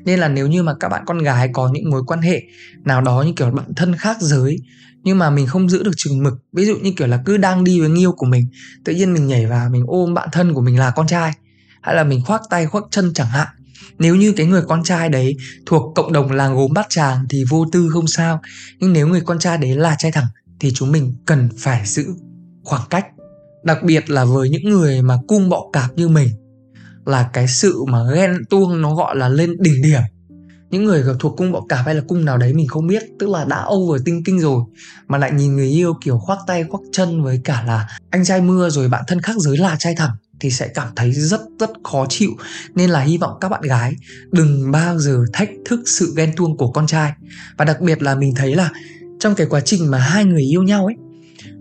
Nên 0.05 0.19
là 0.19 0.29
nếu 0.29 0.47
như 0.47 0.63
mà 0.63 0.75
các 0.81 0.89
bạn 0.89 1.03
con 1.07 1.19
gái 1.19 1.51
có 1.53 1.71
những 1.73 1.91
mối 1.91 2.03
quan 2.07 2.21
hệ 2.23 2.43
nào 2.85 3.01
đó 3.01 3.23
như 3.23 3.33
kiểu 3.37 3.51
bạn 3.51 3.75
thân 3.77 3.97
khác 3.97 4.17
giới, 4.21 4.59
nhưng 5.03 5.19
mà 5.19 5.31
mình 5.31 5.47
không 5.47 5.71
giữ 5.71 5.83
được 5.83 5.95
chừng 5.97 6.23
mực, 6.23 6.35
ví 6.53 6.67
dụ 6.67 6.77
như 6.77 6.93
kiểu 6.97 7.07
là 7.07 7.23
cứ 7.25 7.37
đang 7.37 7.65
đi 7.65 7.81
với 7.81 7.89
nghiêu 7.89 8.01
yêu 8.01 8.13
của 8.13 8.27
mình, 8.27 8.47
tự 8.85 8.93
nhiên 8.93 9.13
mình 9.13 9.27
nhảy 9.27 9.47
vào 9.47 9.71
mình 9.71 9.85
ôm 9.87 10.15
bạn 10.15 10.29
thân 10.33 10.55
của 10.55 10.61
mình 10.61 10.79
là 10.79 10.91
con 10.91 11.07
trai, 11.07 11.33
hay 11.83 11.95
là 11.95 12.05
mình 12.05 12.21
khoác 12.25 12.43
tay, 12.51 12.67
khoác 12.67 12.85
chân 12.91 13.15
chẳng 13.15 13.29
hạn 13.29 13.49
nếu 13.99 14.17
như 14.17 14.33
cái 14.33 14.47
người 14.47 14.63
con 14.69 14.85
trai 14.85 15.09
đấy 15.09 15.37
thuộc 15.67 15.95
cộng 15.95 16.13
đồng 16.13 16.33
làng 16.33 16.55
gốm 16.55 16.73
bát 16.73 16.87
tràng 16.89 17.27
thì 17.31 17.45
vô 17.49 17.67
tư 17.73 17.89
không 17.93 18.07
sao. 18.07 18.41
Nhưng 18.79 18.93
nếu 18.93 19.09
người 19.09 19.21
con 19.21 19.39
trai 19.39 19.59
đấy 19.59 19.77
là 19.77 19.97
trai 19.99 20.13
thẳng 20.13 20.27
thì 20.61 20.73
chúng 20.73 20.93
mình 20.93 21.15
cần 21.27 21.49
phải 21.59 21.87
giữ 21.87 22.07
khoảng 22.65 22.83
cách. 22.91 23.07
Đặc 23.65 23.79
biệt 23.83 24.11
là 24.11 24.25
với 24.25 24.51
những 24.51 24.71
người 24.71 25.03
mà 25.03 25.17
cung 25.29 25.49
bọ 25.49 25.71
cạp 25.73 25.91
như 25.97 26.09
mình, 26.09 26.29
là 27.07 27.31
cái 27.33 27.49
sự 27.49 27.85
mà 27.85 27.99
ghen 28.15 28.39
tuông 28.51 28.83
nó 28.83 28.95
gọi 28.95 29.17
là 29.17 29.29
lên 29.29 29.57
đỉnh 29.59 29.83
điểm. 29.83 30.03
Những 30.71 30.85
người 30.85 31.05
thuộc 31.21 31.37
cung 31.37 31.53
bọ 31.53 31.61
cạp 31.69 31.87
hay 31.87 31.95
là 31.95 32.03
cung 32.09 32.25
nào 32.25 32.39
đấy 32.39 32.53
mình 32.55 32.69
không 32.69 32.87
biết, 32.87 33.03
tức 33.19 33.31
là 33.31 33.45
đã 33.45 33.67
over 33.75 34.03
tinh 34.05 34.23
kinh 34.25 34.41
rồi, 34.41 34.63
mà 35.07 35.19
lại 35.19 35.33
nhìn 35.33 35.57
người 35.57 35.69
yêu 35.69 35.95
kiểu 36.05 36.19
khoác 36.19 36.39
tay, 36.47 36.65
khoác 36.65 36.81
chân 36.93 37.23
với 37.23 37.41
cả 37.45 37.65
là 37.67 37.89
anh 38.11 38.25
trai 38.25 38.41
mưa 38.41 38.71
rồi 38.71 38.89
bạn 38.89 39.05
thân 39.07 39.21
khác 39.21 39.37
giới 39.39 39.57
là 39.57 39.77
trai 39.79 39.95
thẳng 39.95 40.17
thì 40.45 40.51
sẽ 40.51 40.69
cảm 40.69 40.89
thấy 40.97 41.13
rất 41.13 41.41
rất 41.61 41.71
khó 41.85 42.07
chịu. 42.09 42.31
Nên 42.75 42.91
là 42.91 43.01
hy 43.01 43.19
vọng 43.19 43.39
các 43.41 43.49
bạn 43.49 43.63
gái 43.63 43.95
đừng 44.31 44.71
bao 44.71 44.99
giờ 44.99 45.25
thách 45.33 45.51
thức 45.65 45.81
sự 45.87 46.13
ghen 46.17 46.33
tuông 46.37 46.57
của 46.57 46.73
con 46.73 46.87
trai. 46.87 47.13
Và 47.57 47.65
đặc 47.65 47.81
biệt 47.81 48.03
là 48.03 48.15
mình 48.15 48.35
thấy 48.35 48.55
là 48.55 48.71
trong 49.21 49.35
cái 49.35 49.47
quá 49.51 49.61
trình 49.61 49.91
mà 49.91 49.99
hai 49.99 50.25
người 50.25 50.43
yêu 50.43 50.63
nhau 50.63 50.87
ấy, 50.87 50.95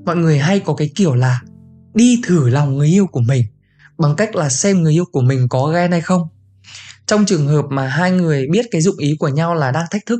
mọi 0.05 0.15
người 0.15 0.39
hay 0.39 0.59
có 0.59 0.73
cái 0.73 0.91
kiểu 0.95 1.15
là 1.15 1.41
đi 1.93 2.21
thử 2.23 2.49
lòng 2.49 2.77
người 2.77 2.87
yêu 2.87 3.07
của 3.07 3.19
mình 3.19 3.45
bằng 3.97 4.15
cách 4.15 4.35
là 4.35 4.49
xem 4.49 4.81
người 4.81 4.93
yêu 4.93 5.05
của 5.11 5.21
mình 5.21 5.47
có 5.49 5.67
ghen 5.67 5.91
hay 5.91 6.01
không. 6.01 6.21
Trong 7.05 7.25
trường 7.25 7.47
hợp 7.47 7.65
mà 7.69 7.87
hai 7.87 8.11
người 8.11 8.47
biết 8.51 8.65
cái 8.71 8.81
dụng 8.81 8.97
ý 8.97 9.15
của 9.19 9.27
nhau 9.27 9.55
là 9.55 9.71
đang 9.71 9.85
thách 9.91 10.05
thức 10.05 10.19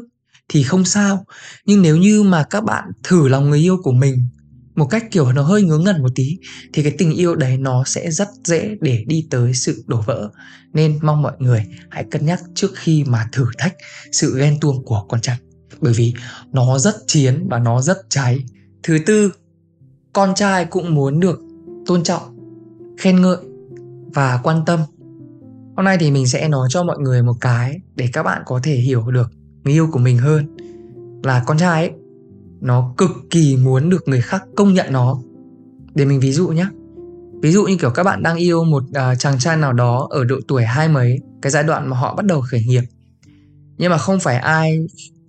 thì 0.49 0.63
không 0.63 0.85
sao. 0.85 1.25
Nhưng 1.65 1.81
nếu 1.81 1.97
như 1.97 2.23
mà 2.23 2.43
các 2.49 2.63
bạn 2.63 2.83
thử 3.03 3.27
lòng 3.27 3.49
người 3.49 3.59
yêu 3.59 3.77
của 3.83 3.91
mình 3.91 4.27
một 4.75 4.85
cách 4.85 5.11
kiểu 5.11 5.31
nó 5.31 5.41
hơi 5.41 5.63
ngớ 5.63 5.77
ngẩn 5.77 6.01
một 6.01 6.11
tí, 6.15 6.37
thì 6.73 6.83
cái 6.83 6.95
tình 6.97 7.11
yêu 7.11 7.35
đấy 7.35 7.57
nó 7.57 7.83
sẽ 7.85 8.11
rất 8.11 8.27
dễ 8.45 8.75
để 8.81 9.03
đi 9.07 9.27
tới 9.29 9.53
sự 9.53 9.83
đổ 9.87 10.01
vỡ. 10.01 10.29
Nên 10.73 10.99
mong 11.01 11.21
mọi 11.21 11.33
người 11.39 11.65
hãy 11.89 12.03
cân 12.11 12.25
nhắc 12.25 12.41
trước 12.55 12.71
khi 12.75 13.03
mà 13.03 13.29
thử 13.31 13.45
thách 13.57 13.75
sự 14.11 14.39
ghen 14.39 14.57
tuông 14.61 14.85
của 14.85 15.05
con 15.09 15.21
trai. 15.21 15.37
Bởi 15.79 15.93
vì 15.93 16.13
nó 16.51 16.79
rất 16.79 16.95
chiến 17.07 17.47
và 17.49 17.59
nó 17.59 17.81
rất 17.81 17.97
cháy. 18.09 18.43
Thứ 18.83 18.97
tư, 19.05 19.31
con 20.13 20.35
trai 20.35 20.65
cũng 20.65 20.95
muốn 20.95 21.19
được 21.19 21.39
tôn 21.85 22.03
trọng, 22.03 22.37
khen 22.97 23.21
ngợi 23.21 23.37
và 24.13 24.39
quan 24.43 24.65
tâm. 24.65 24.79
Hôm 25.75 25.85
nay 25.85 25.97
thì 25.99 26.11
mình 26.11 26.27
sẽ 26.27 26.47
nói 26.47 26.67
cho 26.71 26.83
mọi 26.83 26.97
người 26.99 27.23
một 27.23 27.35
cái 27.41 27.77
để 27.95 28.09
các 28.13 28.23
bạn 28.23 28.41
có 28.45 28.59
thể 28.63 28.75
hiểu 28.75 29.11
được 29.11 29.31
người 29.63 29.73
yêu 29.73 29.89
của 29.91 29.99
mình 29.99 30.17
hơn 30.17 30.57
là 31.23 31.43
con 31.45 31.57
trai 31.57 31.87
ấy 31.87 32.02
nó 32.63 32.93
cực 32.97 33.11
kỳ 33.29 33.57
muốn 33.57 33.89
được 33.89 34.07
người 34.07 34.21
khác 34.21 34.43
công 34.55 34.73
nhận 34.73 34.93
nó. 34.93 35.19
Để 35.95 36.05
mình 36.05 36.19
ví 36.19 36.31
dụ 36.31 36.47
nhé 36.47 36.65
ví 37.41 37.51
dụ 37.51 37.63
như 37.63 37.77
kiểu 37.77 37.89
các 37.89 38.03
bạn 38.03 38.23
đang 38.23 38.37
yêu 38.37 38.63
một 38.63 38.83
uh, 38.83 39.19
chàng 39.19 39.39
trai 39.39 39.57
nào 39.57 39.73
đó 39.73 40.07
ở 40.09 40.23
độ 40.23 40.35
tuổi 40.47 40.63
hai 40.63 40.87
mấy 40.87 41.19
cái 41.41 41.51
giai 41.51 41.63
đoạn 41.63 41.89
mà 41.89 41.97
họ 41.97 42.15
bắt 42.15 42.25
đầu 42.25 42.41
khởi 42.41 42.63
nghiệp. 42.63 42.83
Nhưng 43.77 43.91
mà 43.91 43.97
không 43.97 44.19
phải 44.19 44.37
ai 44.37 44.79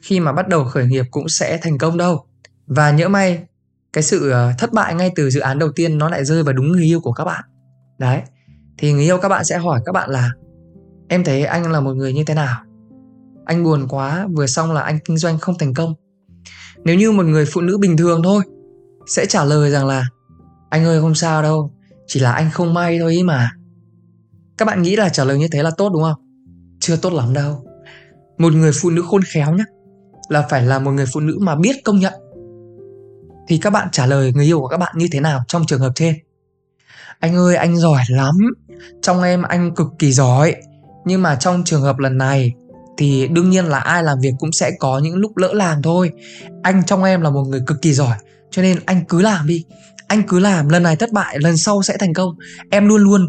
khi 0.02 0.20
mà 0.20 0.32
bắt 0.32 0.48
đầu 0.48 0.64
khởi 0.64 0.86
nghiệp 0.86 1.04
cũng 1.10 1.28
sẽ 1.28 1.58
thành 1.62 1.78
công 1.78 1.96
đâu. 1.96 2.24
Và 2.66 2.90
nhỡ 2.90 3.08
may 3.08 3.42
cái 3.92 4.02
sự 4.02 4.30
uh, 4.30 4.58
thất 4.58 4.72
bại 4.72 4.94
ngay 4.94 5.10
từ 5.16 5.30
dự 5.30 5.40
án 5.40 5.58
đầu 5.58 5.72
tiên 5.72 5.98
nó 5.98 6.08
lại 6.08 6.24
rơi 6.24 6.42
vào 6.42 6.52
đúng 6.52 6.72
người 6.72 6.84
yêu 6.84 7.00
của 7.00 7.12
các 7.12 7.24
bạn. 7.24 7.44
Đấy. 7.98 8.20
Thì 8.78 8.92
người 8.92 9.04
yêu 9.04 9.18
các 9.18 9.28
bạn 9.28 9.44
sẽ 9.44 9.58
hỏi 9.58 9.80
các 9.84 9.92
bạn 9.92 10.10
là 10.10 10.30
em 11.08 11.24
thấy 11.24 11.44
anh 11.44 11.72
là 11.72 11.80
một 11.80 11.92
người 11.94 12.12
như 12.12 12.24
thế 12.24 12.34
nào? 12.34 12.56
Anh 13.44 13.64
buồn 13.64 13.86
quá 13.88 14.26
vừa 14.36 14.46
xong 14.46 14.72
là 14.72 14.80
anh 14.80 14.98
kinh 15.04 15.18
doanh 15.18 15.38
không 15.38 15.58
thành 15.58 15.74
công 15.74 15.94
nếu 16.84 16.96
như 16.96 17.12
một 17.12 17.26
người 17.26 17.44
phụ 17.52 17.60
nữ 17.60 17.78
bình 17.78 17.96
thường 17.96 18.22
thôi, 18.22 18.42
sẽ 19.06 19.26
trả 19.26 19.44
lời 19.44 19.70
rằng 19.70 19.86
là, 19.86 20.08
anh 20.70 20.84
ơi, 20.84 21.00
không 21.00 21.14
sao 21.14 21.42
đâu, 21.42 21.72
chỉ 22.06 22.20
là 22.20 22.32
anh 22.32 22.50
không 22.50 22.74
may 22.74 22.98
thôi 22.98 23.12
ý 23.12 23.22
mà. 23.22 23.50
Các 24.58 24.64
bạn 24.64 24.82
nghĩ 24.82 24.96
là 24.96 25.08
trả 25.08 25.24
lời 25.24 25.38
như 25.38 25.48
thế 25.48 25.62
là 25.62 25.70
tốt 25.76 25.90
đúng 25.92 26.02
không? 26.02 26.20
Chưa 26.80 26.96
tốt 26.96 27.12
lắm 27.12 27.32
đâu. 27.32 27.64
Một 28.38 28.52
người 28.52 28.72
phụ 28.80 28.90
nữ 28.90 29.02
khôn 29.06 29.22
khéo 29.22 29.54
nhé 29.54 29.64
là 30.28 30.46
phải 30.50 30.62
là 30.62 30.78
một 30.78 30.90
người 30.90 31.06
phụ 31.12 31.20
nữ 31.20 31.38
mà 31.40 31.56
biết 31.56 31.76
công 31.84 31.98
nhận. 31.98 32.12
Thì 33.48 33.58
các 33.58 33.70
bạn 33.70 33.88
trả 33.92 34.06
lời 34.06 34.32
người 34.34 34.44
yêu 34.44 34.60
của 34.60 34.68
các 34.68 34.76
bạn 34.76 34.94
như 34.98 35.08
thế 35.12 35.20
nào 35.20 35.40
trong 35.48 35.66
trường 35.66 35.80
hợp 35.80 35.92
trên? 35.94 36.14
Anh 37.18 37.36
ơi, 37.36 37.56
anh 37.56 37.76
giỏi 37.76 38.02
lắm, 38.08 38.34
trong 39.02 39.22
em 39.22 39.42
anh 39.42 39.74
cực 39.74 39.86
kỳ 39.98 40.12
giỏi, 40.12 40.54
nhưng 41.04 41.22
mà 41.22 41.36
trong 41.36 41.64
trường 41.64 41.82
hợp 41.82 41.98
lần 41.98 42.18
này 42.18 42.52
thì 42.96 43.28
đương 43.28 43.50
nhiên 43.50 43.64
là 43.64 43.78
ai 43.78 44.02
làm 44.02 44.20
việc 44.20 44.32
cũng 44.38 44.52
sẽ 44.52 44.70
có 44.78 44.98
những 44.98 45.16
lúc 45.16 45.36
lỡ 45.36 45.52
làng 45.52 45.82
thôi. 45.82 46.10
Anh 46.62 46.82
trong 46.86 47.04
em 47.04 47.20
là 47.20 47.30
một 47.30 47.42
người 47.42 47.60
cực 47.66 47.82
kỳ 47.82 47.92
giỏi, 47.92 48.16
cho 48.50 48.62
nên 48.62 48.78
anh 48.86 49.04
cứ 49.08 49.22
làm 49.22 49.46
đi. 49.46 49.64
Anh 50.08 50.22
cứ 50.28 50.38
làm, 50.38 50.68
lần 50.68 50.82
này 50.82 50.96
thất 50.96 51.12
bại, 51.12 51.38
lần 51.38 51.56
sau 51.56 51.82
sẽ 51.82 51.96
thành 51.96 52.14
công. 52.14 52.30
Em 52.70 52.88
luôn 52.88 53.02
luôn 53.02 53.28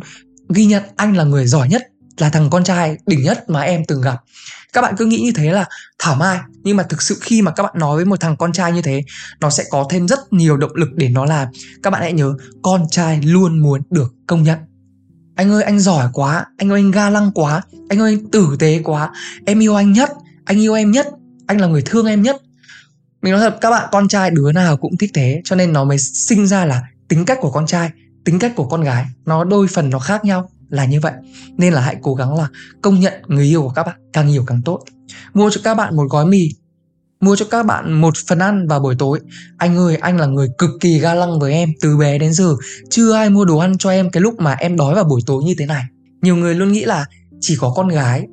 ghi 0.50 0.66
nhận 0.66 0.84
anh 0.96 1.18
là 1.18 1.24
người 1.24 1.48
giỏi 1.48 1.68
nhất, 1.68 1.82
là 2.18 2.30
thằng 2.30 2.50
con 2.50 2.64
trai 2.64 2.98
đỉnh 3.06 3.24
nhất 3.24 3.50
mà 3.50 3.62
em 3.62 3.86
từng 3.88 4.02
gặp. 4.02 4.18
Các 4.74 4.82
bạn 4.82 4.96
cứ 4.98 5.06
nghĩ 5.06 5.18
như 5.18 5.32
thế 5.36 5.52
là 5.52 5.66
thảo 6.00 6.16
mai, 6.16 6.40
nhưng 6.64 6.78
mà 6.78 6.84
thực 6.84 7.02
sự 7.02 7.18
khi 7.22 7.42
mà 7.42 7.52
các 7.52 7.64
bạn 7.64 7.74
nói 7.78 7.96
với 7.96 8.06
một 8.06 8.20
thằng 8.20 8.38
con 8.38 8.54
trai 8.54 8.72
như 8.72 8.82
thế, 8.82 9.04
nó 9.40 9.50
sẽ 9.50 9.64
có 9.70 9.88
thêm 9.90 10.08
rất 10.08 10.20
nhiều 10.34 10.58
động 10.58 10.76
lực 10.76 10.90
để 10.94 11.10
nó 11.10 11.26
làm. 11.26 11.48
Các 11.84 11.90
bạn 11.90 12.02
hãy 12.02 12.14
nhớ, 12.14 12.34
con 12.62 12.86
trai 12.92 13.22
luôn 13.22 13.60
muốn 13.60 13.82
được 13.90 14.14
công 14.28 14.44
nhận 14.44 14.60
anh 15.36 15.52
ơi, 15.52 15.64
anh 15.64 15.80
giỏi 15.80 16.10
quá. 16.14 16.46
Anh 16.58 16.70
ơi, 16.70 16.80
anh 16.80 16.92
ga 16.92 17.10
lăng 17.10 17.32
quá. 17.32 17.62
Anh 17.90 18.00
ơi, 18.00 18.12
anh 18.12 18.32
tử 18.32 18.56
tế 18.60 18.82
quá. 18.84 19.10
Em 19.46 19.60
yêu 19.60 19.76
anh 19.76 19.92
nhất. 19.92 20.10
Anh 20.46 20.62
yêu 20.62 20.74
em 20.74 20.92
nhất. 20.92 21.08
Anh 21.48 21.62
là 21.62 21.68
người 21.68 21.82
thương 21.86 22.06
em 22.06 22.22
nhất. 22.22 22.42
Mình 23.22 23.34
nói 23.34 23.42
thật, 23.42 23.58
các 23.62 23.70
bạn, 23.70 23.90
con 23.92 24.08
trai 24.08 24.32
đứa 24.32 24.52
nào 24.52 24.78
cũng 24.78 24.98
thích 24.98 25.12
thế. 25.14 25.42
Cho 25.44 25.56
nên 25.56 25.74
nó 25.74 25.84
mới 25.84 25.98
sinh 25.98 26.48
ra 26.48 26.66
là 26.66 26.82
tính 27.08 27.26
cách 27.26 27.38
của 27.42 27.52
con 27.52 27.68
trai, 27.68 27.90
tính 28.26 28.40
cách 28.40 28.54
của 28.56 28.68
con 28.68 28.84
gái. 28.84 29.06
Nó 29.26 29.44
đôi 29.44 29.68
phần, 29.68 29.90
nó 29.90 30.00
khác 30.00 30.26
nhau 30.26 30.50
là 30.70 30.86
như 30.86 31.00
vậy. 31.00 31.14
Nên 31.58 31.74
là 31.74 31.82
hãy 31.82 31.96
cố 32.02 32.16
gắng 32.16 32.36
là 32.36 32.48
công 32.82 33.00
nhận 33.00 33.14
người 33.28 33.46
yêu 33.46 33.62
của 33.62 33.70
các 33.70 33.84
bạn 33.84 34.00
càng 34.14 34.28
nhiều 34.28 34.44
càng 34.48 34.62
tốt. 34.62 34.84
Mua 35.34 35.50
cho 35.50 35.62
các 35.64 35.76
bạn 35.76 35.96
một 35.96 36.06
gói 36.10 36.26
mì 36.26 36.50
mua 37.26 37.36
cho 37.36 37.46
các 37.46 37.66
bạn 37.66 37.94
một 37.94 38.14
phần 38.28 38.40
ăn 38.40 38.68
vào 38.68 38.80
buổi 38.80 38.96
tối. 39.00 39.20
Anh 39.58 39.78
ơi 39.78 39.96
anh 39.96 40.18
là 40.18 40.26
người 40.26 40.48
cực 40.58 40.70
kỳ 40.80 41.00
ga 41.00 41.14
lăng 41.14 41.40
với 41.40 41.54
em 41.54 41.70
từ 41.82 41.98
bé 41.98 42.18
đến 42.18 42.34
giờ. 42.34 42.56
Chưa 42.90 43.14
ai 43.14 43.30
mua 43.30 43.46
đồ 43.46 43.58
ăn 43.58 43.78
cho 43.78 43.90
em 43.90 44.10
cái 44.12 44.22
lúc 44.22 44.40
mà 44.40 44.54
em 44.54 44.78
đói 44.78 44.96
vào 44.96 45.04
buổi 45.04 45.22
tối 45.26 45.44
như 45.44 45.56
thế 45.58 45.66
này. 45.66 45.84
Nhiều 46.22 46.36
người 46.36 46.56
luôn 46.56 46.72
nghĩ 46.72 46.86
là 46.86 47.06
chỉ 47.40 47.56
có 47.60 47.74
con 47.76 47.88
gái 47.88 48.28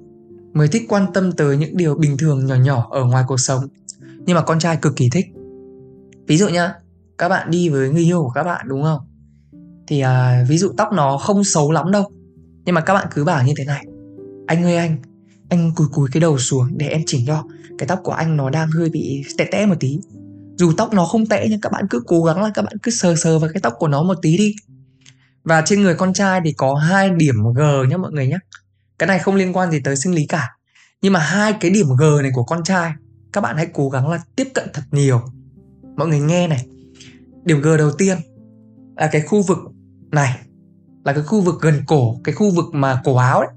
mới 0.54 0.68
thích 0.68 0.82
quan 0.88 1.06
tâm 1.14 1.32
tới 1.32 1.56
những 1.56 1.76
điều 1.76 1.94
bình 1.94 2.16
thường 2.16 2.46
nhỏ 2.46 2.54
nhỏ 2.54 2.88
ở 2.90 3.04
ngoài 3.04 3.24
cuộc 3.28 3.40
sống. 3.40 3.64
Nhưng 4.26 4.36
mà 4.36 4.42
con 4.42 4.58
trai 4.58 4.76
cực 4.76 4.96
kỳ 4.96 5.10
thích. 5.10 5.26
Ví 6.26 6.36
dụ 6.36 6.48
nhá 6.48 6.74
các 7.18 7.28
bạn 7.28 7.50
đi 7.50 7.68
với 7.68 7.90
người 7.90 8.02
yêu 8.02 8.22
của 8.22 8.30
các 8.34 8.42
bạn 8.42 8.66
đúng 8.68 8.82
không? 8.82 9.00
Thì 9.86 10.00
à, 10.00 10.44
ví 10.48 10.58
dụ 10.58 10.72
tóc 10.76 10.88
nó 10.92 11.18
không 11.18 11.44
xấu 11.44 11.72
lắm 11.72 11.90
đâu. 11.90 12.04
Nhưng 12.64 12.74
mà 12.74 12.80
các 12.80 12.94
bạn 12.94 13.06
cứ 13.14 13.24
bảo 13.24 13.44
như 13.46 13.52
thế 13.56 13.64
này. 13.64 13.86
Anh 14.46 14.64
ơi 14.64 14.76
anh 14.76 14.96
anh 15.52 15.72
cúi 15.74 15.86
cúi 15.92 16.08
cái 16.12 16.20
đầu 16.20 16.38
xuống 16.38 16.78
để 16.78 16.88
em 16.88 17.02
chỉnh 17.06 17.24
cho. 17.26 17.44
Cái 17.78 17.86
tóc 17.88 18.00
của 18.02 18.12
anh 18.12 18.36
nó 18.36 18.50
đang 18.50 18.70
hơi 18.70 18.90
bị 18.90 19.22
tệ 19.38 19.44
tẽ 19.52 19.66
một 19.66 19.74
tí. 19.80 19.98
Dù 20.56 20.72
tóc 20.76 20.92
nó 20.92 21.04
không 21.04 21.26
tệ 21.26 21.46
nhưng 21.50 21.60
các 21.60 21.72
bạn 21.72 21.86
cứ 21.90 22.02
cố 22.06 22.24
gắng 22.24 22.42
là 22.42 22.50
các 22.54 22.62
bạn 22.62 22.78
cứ 22.82 22.90
sờ 22.90 23.16
sờ 23.16 23.38
vào 23.38 23.50
cái 23.54 23.60
tóc 23.60 23.74
của 23.78 23.88
nó 23.88 24.02
một 24.02 24.18
tí 24.22 24.38
đi. 24.38 24.54
Và 25.44 25.62
trên 25.66 25.82
người 25.82 25.94
con 25.94 26.12
trai 26.12 26.40
thì 26.44 26.52
có 26.52 26.74
hai 26.74 27.10
điểm 27.10 27.34
G 27.54 27.60
nhá 27.88 27.96
mọi 27.96 28.12
người 28.12 28.26
nhé 28.26 28.38
cái 28.98 29.06
này 29.06 29.18
không 29.18 29.34
liên 29.34 29.56
quan 29.56 29.70
gì 29.70 29.80
tới 29.84 29.96
sinh 29.96 30.14
lý 30.14 30.26
cả. 30.26 30.56
Nhưng 31.02 31.12
mà 31.12 31.20
hai 31.20 31.52
cái 31.52 31.70
điểm 31.70 31.86
G 31.98 32.02
này 32.22 32.30
của 32.34 32.44
con 32.44 32.64
trai, 32.64 32.92
các 33.32 33.40
bạn 33.40 33.56
hãy 33.56 33.66
cố 33.72 33.88
gắng 33.88 34.08
là 34.10 34.20
tiếp 34.36 34.48
cận 34.54 34.68
thật 34.74 34.82
nhiều. 34.90 35.20
Mọi 35.96 36.08
người 36.08 36.20
nghe 36.20 36.48
này. 36.48 36.66
Điểm 37.44 37.60
G 37.60 37.68
đầu 37.78 37.90
tiên 37.98 38.18
là 38.96 39.08
cái 39.12 39.22
khu 39.22 39.42
vực 39.42 39.58
này, 40.10 40.38
là 41.04 41.12
cái 41.12 41.22
khu 41.22 41.40
vực 41.40 41.54
gần 41.62 41.82
cổ, 41.86 42.20
cái 42.24 42.34
khu 42.34 42.50
vực 42.50 42.64
mà 42.72 43.00
cổ 43.04 43.16
áo 43.16 43.42
đấy 43.42 43.50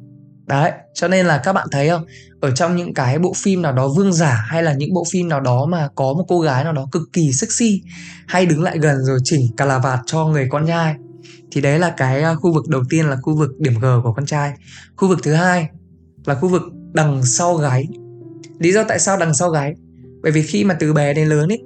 đấy, 0.46 0.72
cho 0.94 1.08
nên 1.08 1.26
là 1.26 1.38
các 1.38 1.54
bạn 1.54 1.68
thấy 1.72 1.90
không? 1.90 2.06
Ở 2.40 2.52
trong 2.52 2.76
những 2.76 2.94
cái 2.94 3.20
bộ 3.20 3.34
phim 3.36 3.62
nào 3.62 3.74
đó 3.74 3.88
vương 3.88 4.14
giả 4.14 4.46
hay 4.48 4.64
là 4.64 4.74
những 4.74 4.94
bộ 4.94 5.04
phim 5.12 5.30
nào 5.30 5.40
đó 5.40 5.66
mà 5.66 5.90
có 5.96 6.14
một 6.14 6.26
cô 6.28 6.40
gái 6.40 6.64
nào 6.64 6.74
đó 6.74 6.88
cực 6.92 7.02
kỳ 7.14 7.32
sexy, 7.32 7.82
hay 8.28 8.46
đứng 8.46 8.64
lại 8.64 8.78
gần 8.80 8.98
rồi 9.06 9.20
chỉnh 9.24 9.48
cà 9.58 9.66
là 9.66 9.80
vạt 9.80 10.00
cho 10.06 10.26
người 10.26 10.48
con 10.50 10.68
trai, 10.68 10.96
thì 11.52 11.62
đấy 11.62 11.80
là 11.80 11.94
cái 11.98 12.22
à, 12.22 12.36
khu 12.36 12.54
vực 12.54 12.68
đầu 12.68 12.84
tiên 12.90 13.06
là 13.06 13.18
khu 13.22 13.38
vực 13.38 13.50
điểm 13.60 13.80
G 13.80 13.86
của 14.04 14.14
con 14.14 14.26
trai. 14.26 14.54
Khu 14.96 15.08
vực 15.08 15.20
thứ 15.24 15.34
hai 15.34 15.70
là 16.26 16.36
khu 16.36 16.48
vực 16.48 16.62
đằng 16.94 17.26
sau 17.26 17.56
gáy 17.56 17.88
lý 18.60 18.72
do 18.72 18.84
tại 18.84 19.00
sao 19.00 19.18
đằng 19.18 19.34
sau 19.34 19.50
gáy 19.50 19.74
bởi 20.22 20.32
vì 20.32 20.42
khi 20.42 20.64
mà 20.64 20.78
từ 20.80 20.94
bé 20.94 21.14
đến 21.14 21.28
lớn 21.28 21.52
ấy 21.52 21.64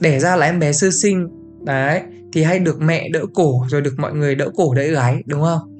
đẻ 0.00 0.18
ra 0.18 0.36
là 0.36 0.46
em 0.46 0.58
bé 0.58 0.72
sơ 0.72 0.90
sinh. 0.90 1.28
Đấy, 1.64 2.02
thì 2.32 2.42
hay 2.42 2.58
được 2.58 2.80
mẹ 2.80 3.08
đỡ 3.08 3.20
cổ, 3.34 3.66
rồi 3.68 3.80
được 3.80 3.94
mọi 3.98 4.14
người 4.14 4.34
đỡ 4.34 4.50
cổ 4.56 4.74
đỡ 4.74 4.82
gáy 4.82 5.22
đúng 5.26 5.42
không? 5.42 5.75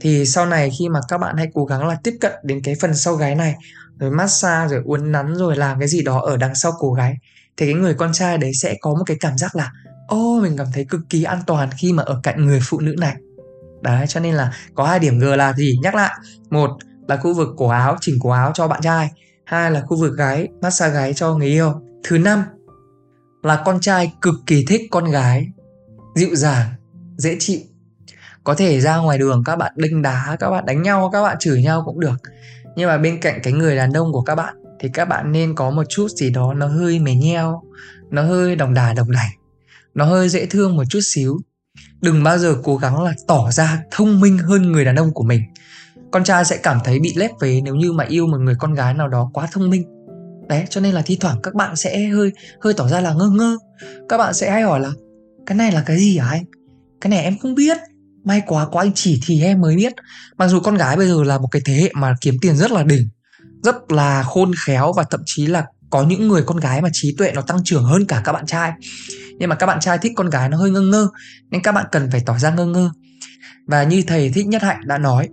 Thì 0.00 0.26
sau 0.26 0.46
này 0.46 0.70
khi 0.78 0.88
mà 0.88 1.00
các 1.08 1.18
bạn 1.18 1.36
hãy 1.36 1.48
cố 1.54 1.64
gắng 1.64 1.88
là 1.88 1.96
tiếp 2.04 2.14
cận 2.20 2.32
đến 2.42 2.60
cái 2.64 2.74
phần 2.80 2.94
sau 2.94 3.14
gáy 3.14 3.34
này 3.34 3.54
rồi 3.98 4.10
massage 4.10 4.68
rồi 4.68 4.82
uốn 4.84 5.12
nắn 5.12 5.34
rồi 5.34 5.56
làm 5.56 5.78
cái 5.78 5.88
gì 5.88 6.02
đó 6.02 6.20
ở 6.20 6.36
đằng 6.36 6.54
sau 6.54 6.72
cổ 6.78 6.92
gáy 6.92 7.14
thì 7.56 7.66
cái 7.66 7.74
người 7.74 7.94
con 7.94 8.12
trai 8.12 8.38
đấy 8.38 8.52
sẽ 8.54 8.76
có 8.80 8.90
một 8.90 9.04
cái 9.06 9.16
cảm 9.20 9.38
giác 9.38 9.56
là 9.56 9.72
ô 10.08 10.36
oh, 10.36 10.42
mình 10.42 10.56
cảm 10.56 10.66
thấy 10.74 10.84
cực 10.84 11.00
kỳ 11.10 11.22
an 11.22 11.38
toàn 11.46 11.68
khi 11.78 11.92
mà 11.92 12.02
ở 12.02 12.20
cạnh 12.22 12.46
người 12.46 12.60
phụ 12.62 12.80
nữ 12.80 12.94
này. 12.98 13.16
Đấy 13.82 14.06
cho 14.08 14.20
nên 14.20 14.34
là 14.34 14.52
có 14.74 14.86
hai 14.86 14.98
điểm 14.98 15.18
g 15.18 15.24
là 15.24 15.52
gì? 15.52 15.78
Nhắc 15.82 15.94
lại 15.94 16.14
một 16.50 16.70
là 17.08 17.16
khu 17.16 17.34
vực 17.34 17.48
cổ 17.56 17.68
áo 17.68 17.96
chỉnh 18.00 18.18
cổ 18.20 18.30
áo 18.30 18.50
cho 18.54 18.68
bạn 18.68 18.80
trai 18.82 19.10
hai 19.44 19.70
là 19.70 19.80
khu 19.80 19.96
vực 19.96 20.16
gáy 20.16 20.48
massage 20.60 20.94
gáy 20.94 21.14
cho 21.14 21.34
người 21.34 21.48
yêu. 21.48 21.74
Thứ 22.04 22.18
năm 22.18 22.44
là 23.42 23.62
con 23.64 23.80
trai 23.80 24.12
cực 24.22 24.34
kỳ 24.46 24.64
thích 24.68 24.82
con 24.90 25.04
gái 25.04 25.48
dịu 26.14 26.36
dàng 26.36 26.68
dễ 27.16 27.36
chịu 27.38 27.60
có 28.44 28.54
thể 28.54 28.80
ra 28.80 28.96
ngoài 28.96 29.18
đường 29.18 29.42
các 29.44 29.56
bạn 29.56 29.72
đinh 29.76 30.02
đá, 30.02 30.36
các 30.40 30.50
bạn 30.50 30.66
đánh 30.66 30.82
nhau, 30.82 31.10
các 31.12 31.22
bạn 31.22 31.36
chửi 31.40 31.62
nhau 31.62 31.82
cũng 31.86 32.00
được. 32.00 32.16
Nhưng 32.76 32.88
mà 32.88 32.98
bên 32.98 33.20
cạnh 33.20 33.40
cái 33.42 33.52
người 33.52 33.76
đàn 33.76 33.92
ông 33.92 34.12
của 34.12 34.22
các 34.22 34.34
bạn 34.34 34.54
thì 34.80 34.88
các 34.94 35.04
bạn 35.04 35.32
nên 35.32 35.54
có 35.54 35.70
một 35.70 35.84
chút 35.88 36.08
gì 36.10 36.30
đó 36.30 36.54
nó 36.54 36.66
hơi 36.66 36.98
mè 36.98 37.14
nheo, 37.14 37.62
nó 38.10 38.22
hơi 38.22 38.56
đồng 38.56 38.74
đà 38.74 38.92
đồng 38.92 39.10
đảnh 39.10 39.30
nó 39.94 40.04
hơi 40.04 40.28
dễ 40.28 40.46
thương 40.46 40.76
một 40.76 40.84
chút 40.88 41.00
xíu. 41.02 41.38
Đừng 42.00 42.22
bao 42.22 42.38
giờ 42.38 42.56
cố 42.62 42.76
gắng 42.76 43.02
là 43.02 43.14
tỏ 43.26 43.50
ra 43.50 43.82
thông 43.90 44.20
minh 44.20 44.38
hơn 44.38 44.72
người 44.72 44.84
đàn 44.84 44.96
ông 44.96 45.12
của 45.14 45.22
mình. 45.22 45.42
Con 46.10 46.24
trai 46.24 46.44
sẽ 46.44 46.56
cảm 46.56 46.78
thấy 46.84 47.00
bị 47.00 47.12
lép 47.16 47.30
vế 47.40 47.60
nếu 47.64 47.74
như 47.74 47.92
mà 47.92 48.04
yêu 48.04 48.26
một 48.26 48.38
người 48.38 48.54
con 48.58 48.74
gái 48.74 48.94
nào 48.94 49.08
đó 49.08 49.30
quá 49.34 49.48
thông 49.52 49.70
minh. 49.70 49.84
Đấy, 50.48 50.64
cho 50.70 50.80
nên 50.80 50.94
là 50.94 51.02
thi 51.02 51.18
thoảng 51.20 51.42
các 51.42 51.54
bạn 51.54 51.76
sẽ 51.76 52.08
hơi 52.08 52.32
hơi 52.60 52.74
tỏ 52.74 52.88
ra 52.88 53.00
là 53.00 53.12
ngơ 53.12 53.30
ngơ. 53.30 53.56
Các 54.08 54.18
bạn 54.18 54.34
sẽ 54.34 54.50
hay 54.50 54.62
hỏi 54.62 54.80
là, 54.80 54.90
cái 55.46 55.56
này 55.56 55.72
là 55.72 55.82
cái 55.86 55.98
gì 55.98 56.18
hả 56.18 56.28
anh? 56.28 56.44
Cái 57.00 57.10
này 57.10 57.22
em 57.22 57.38
không 57.38 57.54
biết 57.54 57.76
may 58.24 58.42
quá, 58.46 58.66
có 58.72 58.80
anh 58.80 58.92
chỉ 58.94 59.20
thì 59.26 59.42
em 59.42 59.60
mới 59.60 59.76
biết. 59.76 59.92
Mặc 60.36 60.48
dù 60.48 60.60
con 60.60 60.74
gái 60.74 60.96
bây 60.96 61.06
giờ 61.06 61.22
là 61.22 61.38
một 61.38 61.48
cái 61.50 61.62
thế 61.64 61.74
hệ 61.74 61.90
mà 61.94 62.14
kiếm 62.20 62.34
tiền 62.40 62.56
rất 62.56 62.70
là 62.70 62.82
đỉnh, 62.82 63.08
rất 63.62 63.92
là 63.92 64.22
khôn 64.22 64.52
khéo 64.66 64.92
và 64.92 65.04
thậm 65.10 65.20
chí 65.26 65.46
là 65.46 65.64
có 65.90 66.02
những 66.02 66.28
người 66.28 66.42
con 66.42 66.56
gái 66.56 66.82
mà 66.82 66.88
trí 66.92 67.14
tuệ 67.18 67.32
nó 67.34 67.42
tăng 67.42 67.64
trưởng 67.64 67.84
hơn 67.84 68.06
cả 68.06 68.22
các 68.24 68.32
bạn 68.32 68.46
trai. 68.46 68.72
Nhưng 69.38 69.48
mà 69.48 69.54
các 69.54 69.66
bạn 69.66 69.80
trai 69.80 69.98
thích 69.98 70.12
con 70.16 70.30
gái 70.30 70.48
nó 70.48 70.56
hơi 70.56 70.70
ngơ 70.70 70.80
ngơ, 70.80 71.08
nên 71.50 71.62
các 71.62 71.72
bạn 71.72 71.86
cần 71.92 72.10
phải 72.10 72.22
tỏ 72.26 72.38
ra 72.38 72.50
ngơ 72.50 72.66
ngơ. 72.66 72.90
Và 73.66 73.82
như 73.82 74.02
thầy 74.06 74.30
thích 74.30 74.46
nhất 74.46 74.62
hạnh 74.62 74.80
đã 74.84 74.98
nói, 74.98 75.28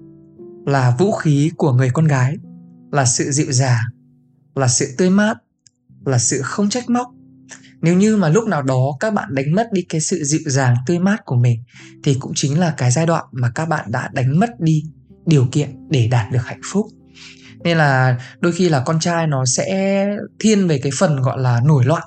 là 0.65 0.95
vũ 0.99 1.11
khí 1.11 1.51
của 1.57 1.73
người 1.73 1.89
con 1.89 2.07
gái 2.07 2.35
là 2.91 3.05
sự 3.05 3.31
dịu 3.31 3.51
dàng, 3.51 3.83
là 4.55 4.67
sự 4.67 4.85
tươi 4.97 5.09
mát, 5.09 5.37
là 6.05 6.17
sự 6.17 6.41
không 6.41 6.69
trách 6.69 6.89
móc 6.89 7.07
nếu 7.81 7.97
như 7.97 8.17
mà 8.17 8.29
lúc 8.29 8.47
nào 8.47 8.61
đó 8.61 8.97
các 8.99 9.13
bạn 9.13 9.35
đánh 9.35 9.55
mất 9.55 9.67
đi 9.73 9.81
cái 9.89 10.01
sự 10.01 10.23
dịu 10.23 10.41
dàng, 10.45 10.75
tươi 10.87 10.99
mát 10.99 11.25
của 11.25 11.35
mình, 11.35 11.63
thì 12.03 12.15
cũng 12.19 12.31
chính 12.35 12.59
là 12.59 12.73
cái 12.77 12.91
giai 12.91 13.05
đoạn 13.05 13.25
mà 13.31 13.51
các 13.55 13.65
bạn 13.65 13.85
đã 13.91 14.09
đánh 14.13 14.39
mất 14.39 14.49
đi 14.59 14.83
điều 15.25 15.47
kiện 15.51 15.69
để 15.89 16.07
đạt 16.07 16.31
được 16.31 16.45
hạnh 16.45 16.61
phúc. 16.71 16.87
Nên 17.63 17.77
là 17.77 18.17
đôi 18.39 18.51
khi 18.51 18.69
là 18.69 18.83
con 18.85 18.99
trai 18.99 19.27
nó 19.27 19.45
sẽ 19.45 20.07
thiên 20.39 20.67
về 20.67 20.79
cái 20.79 20.91
phần 20.99 21.21
gọi 21.21 21.39
là 21.39 21.61
nổi 21.65 21.85
loạn, 21.85 22.03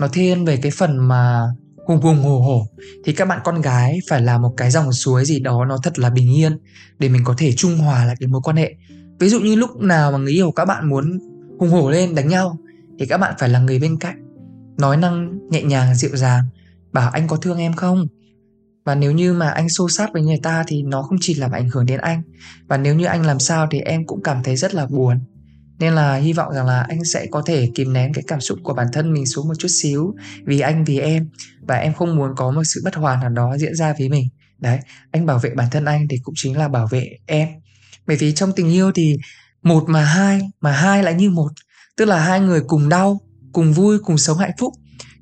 nó 0.00 0.08
thiên 0.08 0.44
về 0.44 0.56
cái 0.56 0.72
phần 0.72 1.08
mà 1.08 1.42
hùng 1.86 2.00
hùng 2.00 2.22
hổ 2.22 2.40
hổ. 2.40 2.66
Thì 3.04 3.12
các 3.12 3.28
bạn 3.28 3.40
con 3.44 3.60
gái 3.60 3.98
phải 4.08 4.20
là 4.20 4.38
một 4.38 4.54
cái 4.56 4.70
dòng 4.70 4.92
suối 4.92 5.24
gì 5.24 5.40
đó 5.40 5.64
nó 5.64 5.78
thật 5.82 5.98
là 5.98 6.10
bình 6.10 6.36
yên 6.36 6.58
để 6.98 7.08
mình 7.08 7.24
có 7.24 7.34
thể 7.38 7.52
trung 7.52 7.78
hòa 7.78 8.04
lại 8.04 8.16
cái 8.20 8.26
mối 8.26 8.40
quan 8.44 8.56
hệ. 8.56 8.74
Ví 9.18 9.28
dụ 9.28 9.40
như 9.40 9.56
lúc 9.56 9.76
nào 9.76 10.12
mà 10.12 10.18
người 10.18 10.32
yêu 10.32 10.52
các 10.52 10.64
bạn 10.64 10.88
muốn 10.88 11.18
hùng 11.58 11.70
hổ 11.70 11.90
lên 11.90 12.14
đánh 12.14 12.28
nhau, 12.28 12.58
thì 12.98 13.06
các 13.06 13.18
bạn 13.18 13.34
phải 13.38 13.48
là 13.48 13.58
người 13.58 13.78
bên 13.78 13.98
cạnh 13.98 14.27
nói 14.78 14.96
năng 14.96 15.38
nhẹ 15.50 15.62
nhàng, 15.62 15.94
dịu 15.94 16.16
dàng, 16.16 16.44
bảo 16.92 17.10
anh 17.10 17.28
có 17.28 17.36
thương 17.36 17.58
em 17.58 17.72
không? 17.72 18.06
Và 18.84 18.94
nếu 18.94 19.12
như 19.12 19.32
mà 19.32 19.50
anh 19.50 19.68
xô 19.68 19.88
sát 19.88 20.10
với 20.12 20.22
người 20.22 20.40
ta 20.42 20.64
thì 20.66 20.82
nó 20.82 21.02
không 21.02 21.18
chỉ 21.20 21.34
làm 21.34 21.50
ảnh 21.50 21.68
hưởng 21.68 21.86
đến 21.86 22.00
anh. 22.00 22.22
Và 22.66 22.76
nếu 22.76 22.94
như 22.94 23.04
anh 23.04 23.26
làm 23.26 23.38
sao 23.38 23.66
thì 23.70 23.80
em 23.80 24.06
cũng 24.06 24.22
cảm 24.22 24.42
thấy 24.42 24.56
rất 24.56 24.74
là 24.74 24.86
buồn. 24.86 25.20
Nên 25.78 25.92
là 25.92 26.16
hy 26.16 26.32
vọng 26.32 26.54
rằng 26.54 26.66
là 26.66 26.82
anh 26.88 27.04
sẽ 27.04 27.26
có 27.30 27.42
thể 27.46 27.68
kìm 27.74 27.92
nén 27.92 28.12
cái 28.14 28.24
cảm 28.26 28.40
xúc 28.40 28.58
của 28.62 28.74
bản 28.74 28.86
thân 28.92 29.12
mình 29.12 29.26
xuống 29.26 29.48
một 29.48 29.54
chút 29.58 29.68
xíu 29.68 30.14
vì 30.44 30.60
anh, 30.60 30.84
vì 30.84 30.98
em. 30.98 31.28
Và 31.60 31.76
em 31.76 31.94
không 31.94 32.16
muốn 32.16 32.30
có 32.36 32.50
một 32.50 32.62
sự 32.64 32.80
bất 32.84 32.94
hòa 32.94 33.16
nào 33.20 33.30
đó 33.30 33.56
diễn 33.58 33.74
ra 33.74 33.94
với 33.98 34.08
mình. 34.08 34.28
Đấy, 34.58 34.78
anh 35.10 35.26
bảo 35.26 35.38
vệ 35.38 35.50
bản 35.50 35.68
thân 35.70 35.84
anh 35.84 36.06
thì 36.10 36.16
cũng 36.22 36.34
chính 36.38 36.56
là 36.58 36.68
bảo 36.68 36.86
vệ 36.86 37.08
em. 37.26 37.48
Bởi 38.06 38.16
vì 38.16 38.32
trong 38.32 38.52
tình 38.52 38.70
yêu 38.70 38.92
thì 38.94 39.16
một 39.62 39.84
mà 39.88 40.04
hai 40.04 40.40
mà 40.60 40.72
hai 40.72 41.02
lại 41.02 41.14
như 41.14 41.30
một. 41.30 41.50
Tức 41.96 42.04
là 42.04 42.20
hai 42.20 42.40
người 42.40 42.60
cùng 42.66 42.88
đau 42.88 43.20
cùng 43.52 43.72
vui, 43.72 43.98
cùng 43.98 44.18
sống 44.18 44.38
hạnh 44.38 44.56
phúc. 44.58 44.72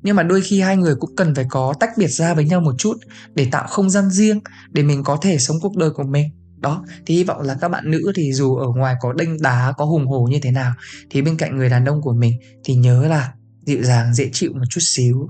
Nhưng 0.01 0.15
mà 0.15 0.23
đôi 0.23 0.41
khi 0.41 0.61
hai 0.61 0.77
người 0.77 0.95
cũng 0.95 1.15
cần 1.15 1.35
phải 1.35 1.45
có 1.49 1.73
tách 1.79 1.89
biệt 1.97 2.07
ra 2.07 2.33
với 2.33 2.45
nhau 2.45 2.61
một 2.61 2.75
chút 2.77 2.97
để 3.33 3.47
tạo 3.51 3.67
không 3.67 3.89
gian 3.89 4.09
riêng, 4.09 4.39
để 4.71 4.83
mình 4.83 5.03
có 5.03 5.17
thể 5.21 5.37
sống 5.37 5.57
cuộc 5.61 5.77
đời 5.77 5.89
của 5.89 6.03
mình. 6.03 6.29
Đó, 6.57 6.85
thì 7.05 7.15
hy 7.15 7.23
vọng 7.23 7.41
là 7.41 7.57
các 7.61 7.69
bạn 7.69 7.91
nữ 7.91 8.11
thì 8.15 8.33
dù 8.33 8.55
ở 8.55 8.67
ngoài 8.75 8.95
có 9.01 9.13
đinh 9.13 9.41
đá, 9.41 9.73
có 9.77 9.85
hùng 9.85 10.07
hổ 10.07 10.27
như 10.31 10.39
thế 10.41 10.51
nào, 10.51 10.73
thì 11.09 11.21
bên 11.21 11.37
cạnh 11.37 11.57
người 11.57 11.69
đàn 11.69 11.85
ông 11.85 12.01
của 12.01 12.13
mình 12.13 12.39
thì 12.63 12.75
nhớ 12.75 13.07
là 13.07 13.33
dịu 13.65 13.83
dàng, 13.83 14.13
dễ 14.13 14.29
chịu 14.33 14.51
một 14.53 14.65
chút 14.69 14.81
xíu. 14.83 15.29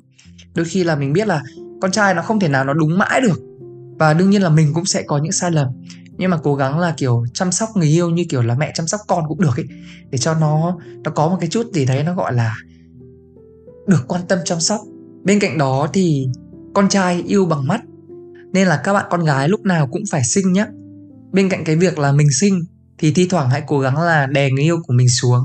Đôi 0.53 0.65
khi 0.65 0.83
là 0.83 0.95
mình 0.95 1.13
biết 1.13 1.27
là 1.27 1.41
con 1.81 1.91
trai 1.91 2.13
nó 2.13 2.21
không 2.21 2.39
thể 2.39 2.47
nào 2.47 2.63
nó 2.63 2.73
đúng 2.73 2.97
mãi 2.97 3.21
được. 3.21 3.39
Và 3.99 4.13
đương 4.13 4.29
nhiên 4.29 4.41
là 4.41 4.49
mình 4.49 4.73
cũng 4.73 4.85
sẽ 4.85 5.01
có 5.01 5.17
những 5.17 5.31
sai 5.31 5.51
lầm. 5.51 5.67
Nhưng 6.17 6.31
mà 6.31 6.37
cố 6.43 6.55
gắng 6.55 6.79
là, 6.79 6.93
kiểu, 6.97 7.25
chăm 7.33 7.51
sóc 7.51 7.69
người 7.75 7.87
yêu 7.87 8.09
như 8.09 8.25
kiểu 8.29 8.41
là 8.41 8.55
mẹ 8.55 8.71
chăm 8.75 8.87
sóc 8.87 9.01
con 9.07 9.23
cũng 9.27 9.41
được 9.41 9.59
ấy, 9.59 9.65
để 10.09 10.17
cho 10.17 10.33
nó 10.33 10.77
nó 11.03 11.11
có 11.11 11.29
một 11.29 11.37
cái 11.39 11.49
chút 11.49 11.67
gì 11.73 11.85
đấy 11.85 12.03
nó 12.03 12.15
gọi 12.15 12.33
là 12.33 12.55
được 13.87 14.03
quan 14.07 14.21
tâm 14.27 14.39
chăm 14.45 14.59
sóc. 14.59 14.81
Bên 15.23 15.39
cạnh 15.39 15.57
đó 15.57 15.87
thì 15.93 16.27
con 16.73 16.89
trai 16.89 17.23
yêu 17.27 17.45
bằng 17.45 17.67
mắt, 17.67 17.81
nên 18.53 18.67
là 18.67 18.81
các 18.83 18.93
bạn 18.93 19.05
con 19.09 19.25
gái 19.25 19.49
lúc 19.49 19.61
nào 19.61 19.87
cũng 19.87 20.03
phải 20.11 20.23
sinh 20.23 20.53
nhé 20.53 20.65
bên 21.31 21.49
cạnh 21.49 21.63
cái 21.63 21.75
việc 21.75 21.99
là 21.99 22.11
mình 22.11 22.27
sinh 22.31 22.61
thì 22.97 23.13
thi 23.13 23.27
thoảng 23.29 23.49
hãy 23.49 23.61
cố 23.67 23.79
gắng 23.79 24.01
là 24.01 24.25
đè 24.25 24.51
người 24.51 24.63
yêu 24.63 24.77
của 24.87 24.93
mình 24.93 25.09
xuống. 25.09 25.43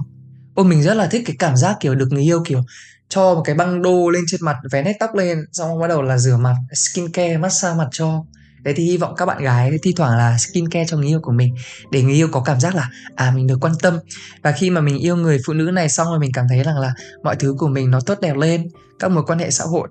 Ôi 0.54 0.66
mình 0.66 0.82
rất 0.82 0.94
là 0.94 1.06
thích 1.06 1.22
cái 1.26 1.37
cảm 1.38 1.56
giác 1.56 1.76
kiểu 1.80 1.94
được 1.94 2.08
người 2.11 2.22
yêu 2.22 2.42
kiểu 2.46 2.62
cho 3.08 3.34
một 3.34 3.42
cái 3.44 3.54
băng 3.54 3.82
đô 3.82 4.11
lên 4.11 4.25
trên 4.26 4.40
mặt, 4.44 4.56
vén 4.70 4.84
hết 4.84 4.92
tóc 5.00 5.14
lên, 5.14 5.38
xong 5.52 5.80
bắt 5.80 5.88
đầu 5.88 6.02
là 6.02 6.18
rửa 6.18 6.37
mặt 6.37 6.54
skin 6.75 7.12
care 7.12 7.37
massage 7.37 7.78
mặt 7.78 7.88
cho 7.90 8.25
thế 8.64 8.73
thì 8.73 8.85
hy 8.85 8.97
vọng 8.97 9.14
các 9.16 9.26
bạn 9.26 9.42
gái 9.42 9.78
thi 9.83 9.92
thoảng 9.97 10.19
là 10.19 10.38
skin 10.38 10.69
care 10.69 10.87
cho 10.88 10.97
người 10.97 11.07
yêu 11.07 11.21
của 11.21 11.33
mình 11.33 11.54
để 11.90 12.02
người 12.02 12.14
yêu 12.14 12.28
có 12.33 12.42
cảm 12.42 12.61
giác 12.61 12.75
là 12.75 12.90
à 13.16 13.33
mình 13.37 13.47
được 13.47 13.59
quan 13.61 13.73
tâm. 13.83 13.99
Và 14.42 14.52
khi 14.52 14.71
mà 14.71 14.81
mình 14.81 14.99
yêu 14.99 15.16
người 15.16 15.38
phụ 15.47 15.52
nữ 15.52 15.64
này 15.64 15.88
xong 15.88 16.07
rồi 16.07 16.19
mình 16.19 16.31
cảm 16.35 16.47
thấy 16.49 16.62
rằng 16.62 16.78
là 16.78 16.95
mọi 17.23 17.37
thứ 17.37 17.54
của 17.59 17.69
mình 17.69 17.90
nó 17.90 18.00
tốt 18.07 18.19
đẹp 18.21 18.37
lên 18.37 18.69
các 18.99 19.11
mối 19.11 19.25
quan 19.26 19.38
hệ 19.38 19.50
xã 19.50 19.64
hội 19.64 19.88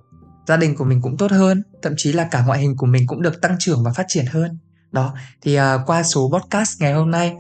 gia 0.48 0.58
đình 0.58 0.76
của 0.76 0.84
mình 0.84 1.02
cũng 1.02 1.18
tốt 1.18 1.32
hơn 1.32 1.64
thậm 1.82 1.94
chí 1.98 2.14
là 2.14 2.28
cả 2.32 2.44
ngoại 2.46 2.60
hình 2.60 2.78
của 2.78 2.86
mình 2.86 3.08
cũng 3.08 3.22
được 3.22 3.42
tăng 3.42 3.56
trưởng 3.60 3.84
và 3.84 3.94
phát 3.94 4.06
triển 4.08 4.26
hơn. 4.26 4.58
Đó 4.92 5.14
thì 5.42 5.60
uh, 5.60 5.64
qua 5.86 6.04
số 6.04 6.32
podcast 6.34 6.82
ngày 6.82 6.94
hôm 6.94 7.12
nay 7.12 7.34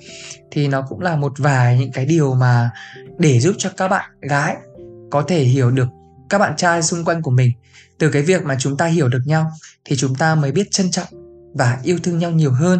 thì 0.51 0.67
nó 0.67 0.85
cũng 0.89 0.99
là 0.99 1.15
một 1.15 1.33
vài 1.37 1.79
những 1.79 1.91
cái 1.91 2.05
điều 2.05 2.35
mà 2.35 2.71
để 3.19 3.39
giúp 3.39 3.55
cho 3.57 3.69
các 3.77 3.87
bạn 3.87 4.11
gái 4.21 4.55
có 5.11 5.21
thể 5.21 5.43
hiểu 5.43 5.71
được 5.71 5.87
các 6.29 6.37
bạn 6.37 6.53
trai 6.57 6.83
xung 6.83 7.05
quanh 7.05 7.21
của 7.21 7.31
mình. 7.31 7.51
Từ 7.99 8.09
cái 8.11 8.21
việc 8.21 8.43
mà 8.43 8.55
chúng 8.59 8.77
ta 8.77 8.85
hiểu 8.85 9.09
được 9.09 9.21
nhau 9.25 9.51
thì 9.85 9.95
chúng 9.95 10.15
ta 10.15 10.35
mới 10.35 10.51
biết 10.51 10.71
trân 10.71 10.91
trọng 10.91 11.20
và 11.53 11.79
yêu 11.83 11.97
thương 12.03 12.17
nhau 12.17 12.31
nhiều 12.31 12.51
hơn. 12.51 12.79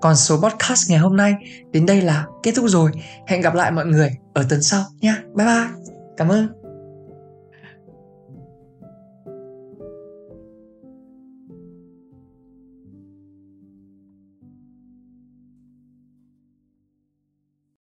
Còn 0.00 0.16
số 0.16 0.40
podcast 0.40 0.90
ngày 0.90 0.98
hôm 0.98 1.16
nay 1.16 1.34
đến 1.72 1.86
đây 1.86 2.00
là 2.00 2.26
kết 2.42 2.52
thúc 2.56 2.64
rồi. 2.68 2.90
Hẹn 3.26 3.40
gặp 3.40 3.54
lại 3.54 3.70
mọi 3.70 3.86
người 3.86 4.16
ở 4.34 4.46
tuần 4.48 4.62
sau 4.62 4.84
nha. 5.00 5.22
Bye 5.36 5.46
bye. 5.46 5.66
Cảm 6.16 6.28
ơn. 6.28 6.59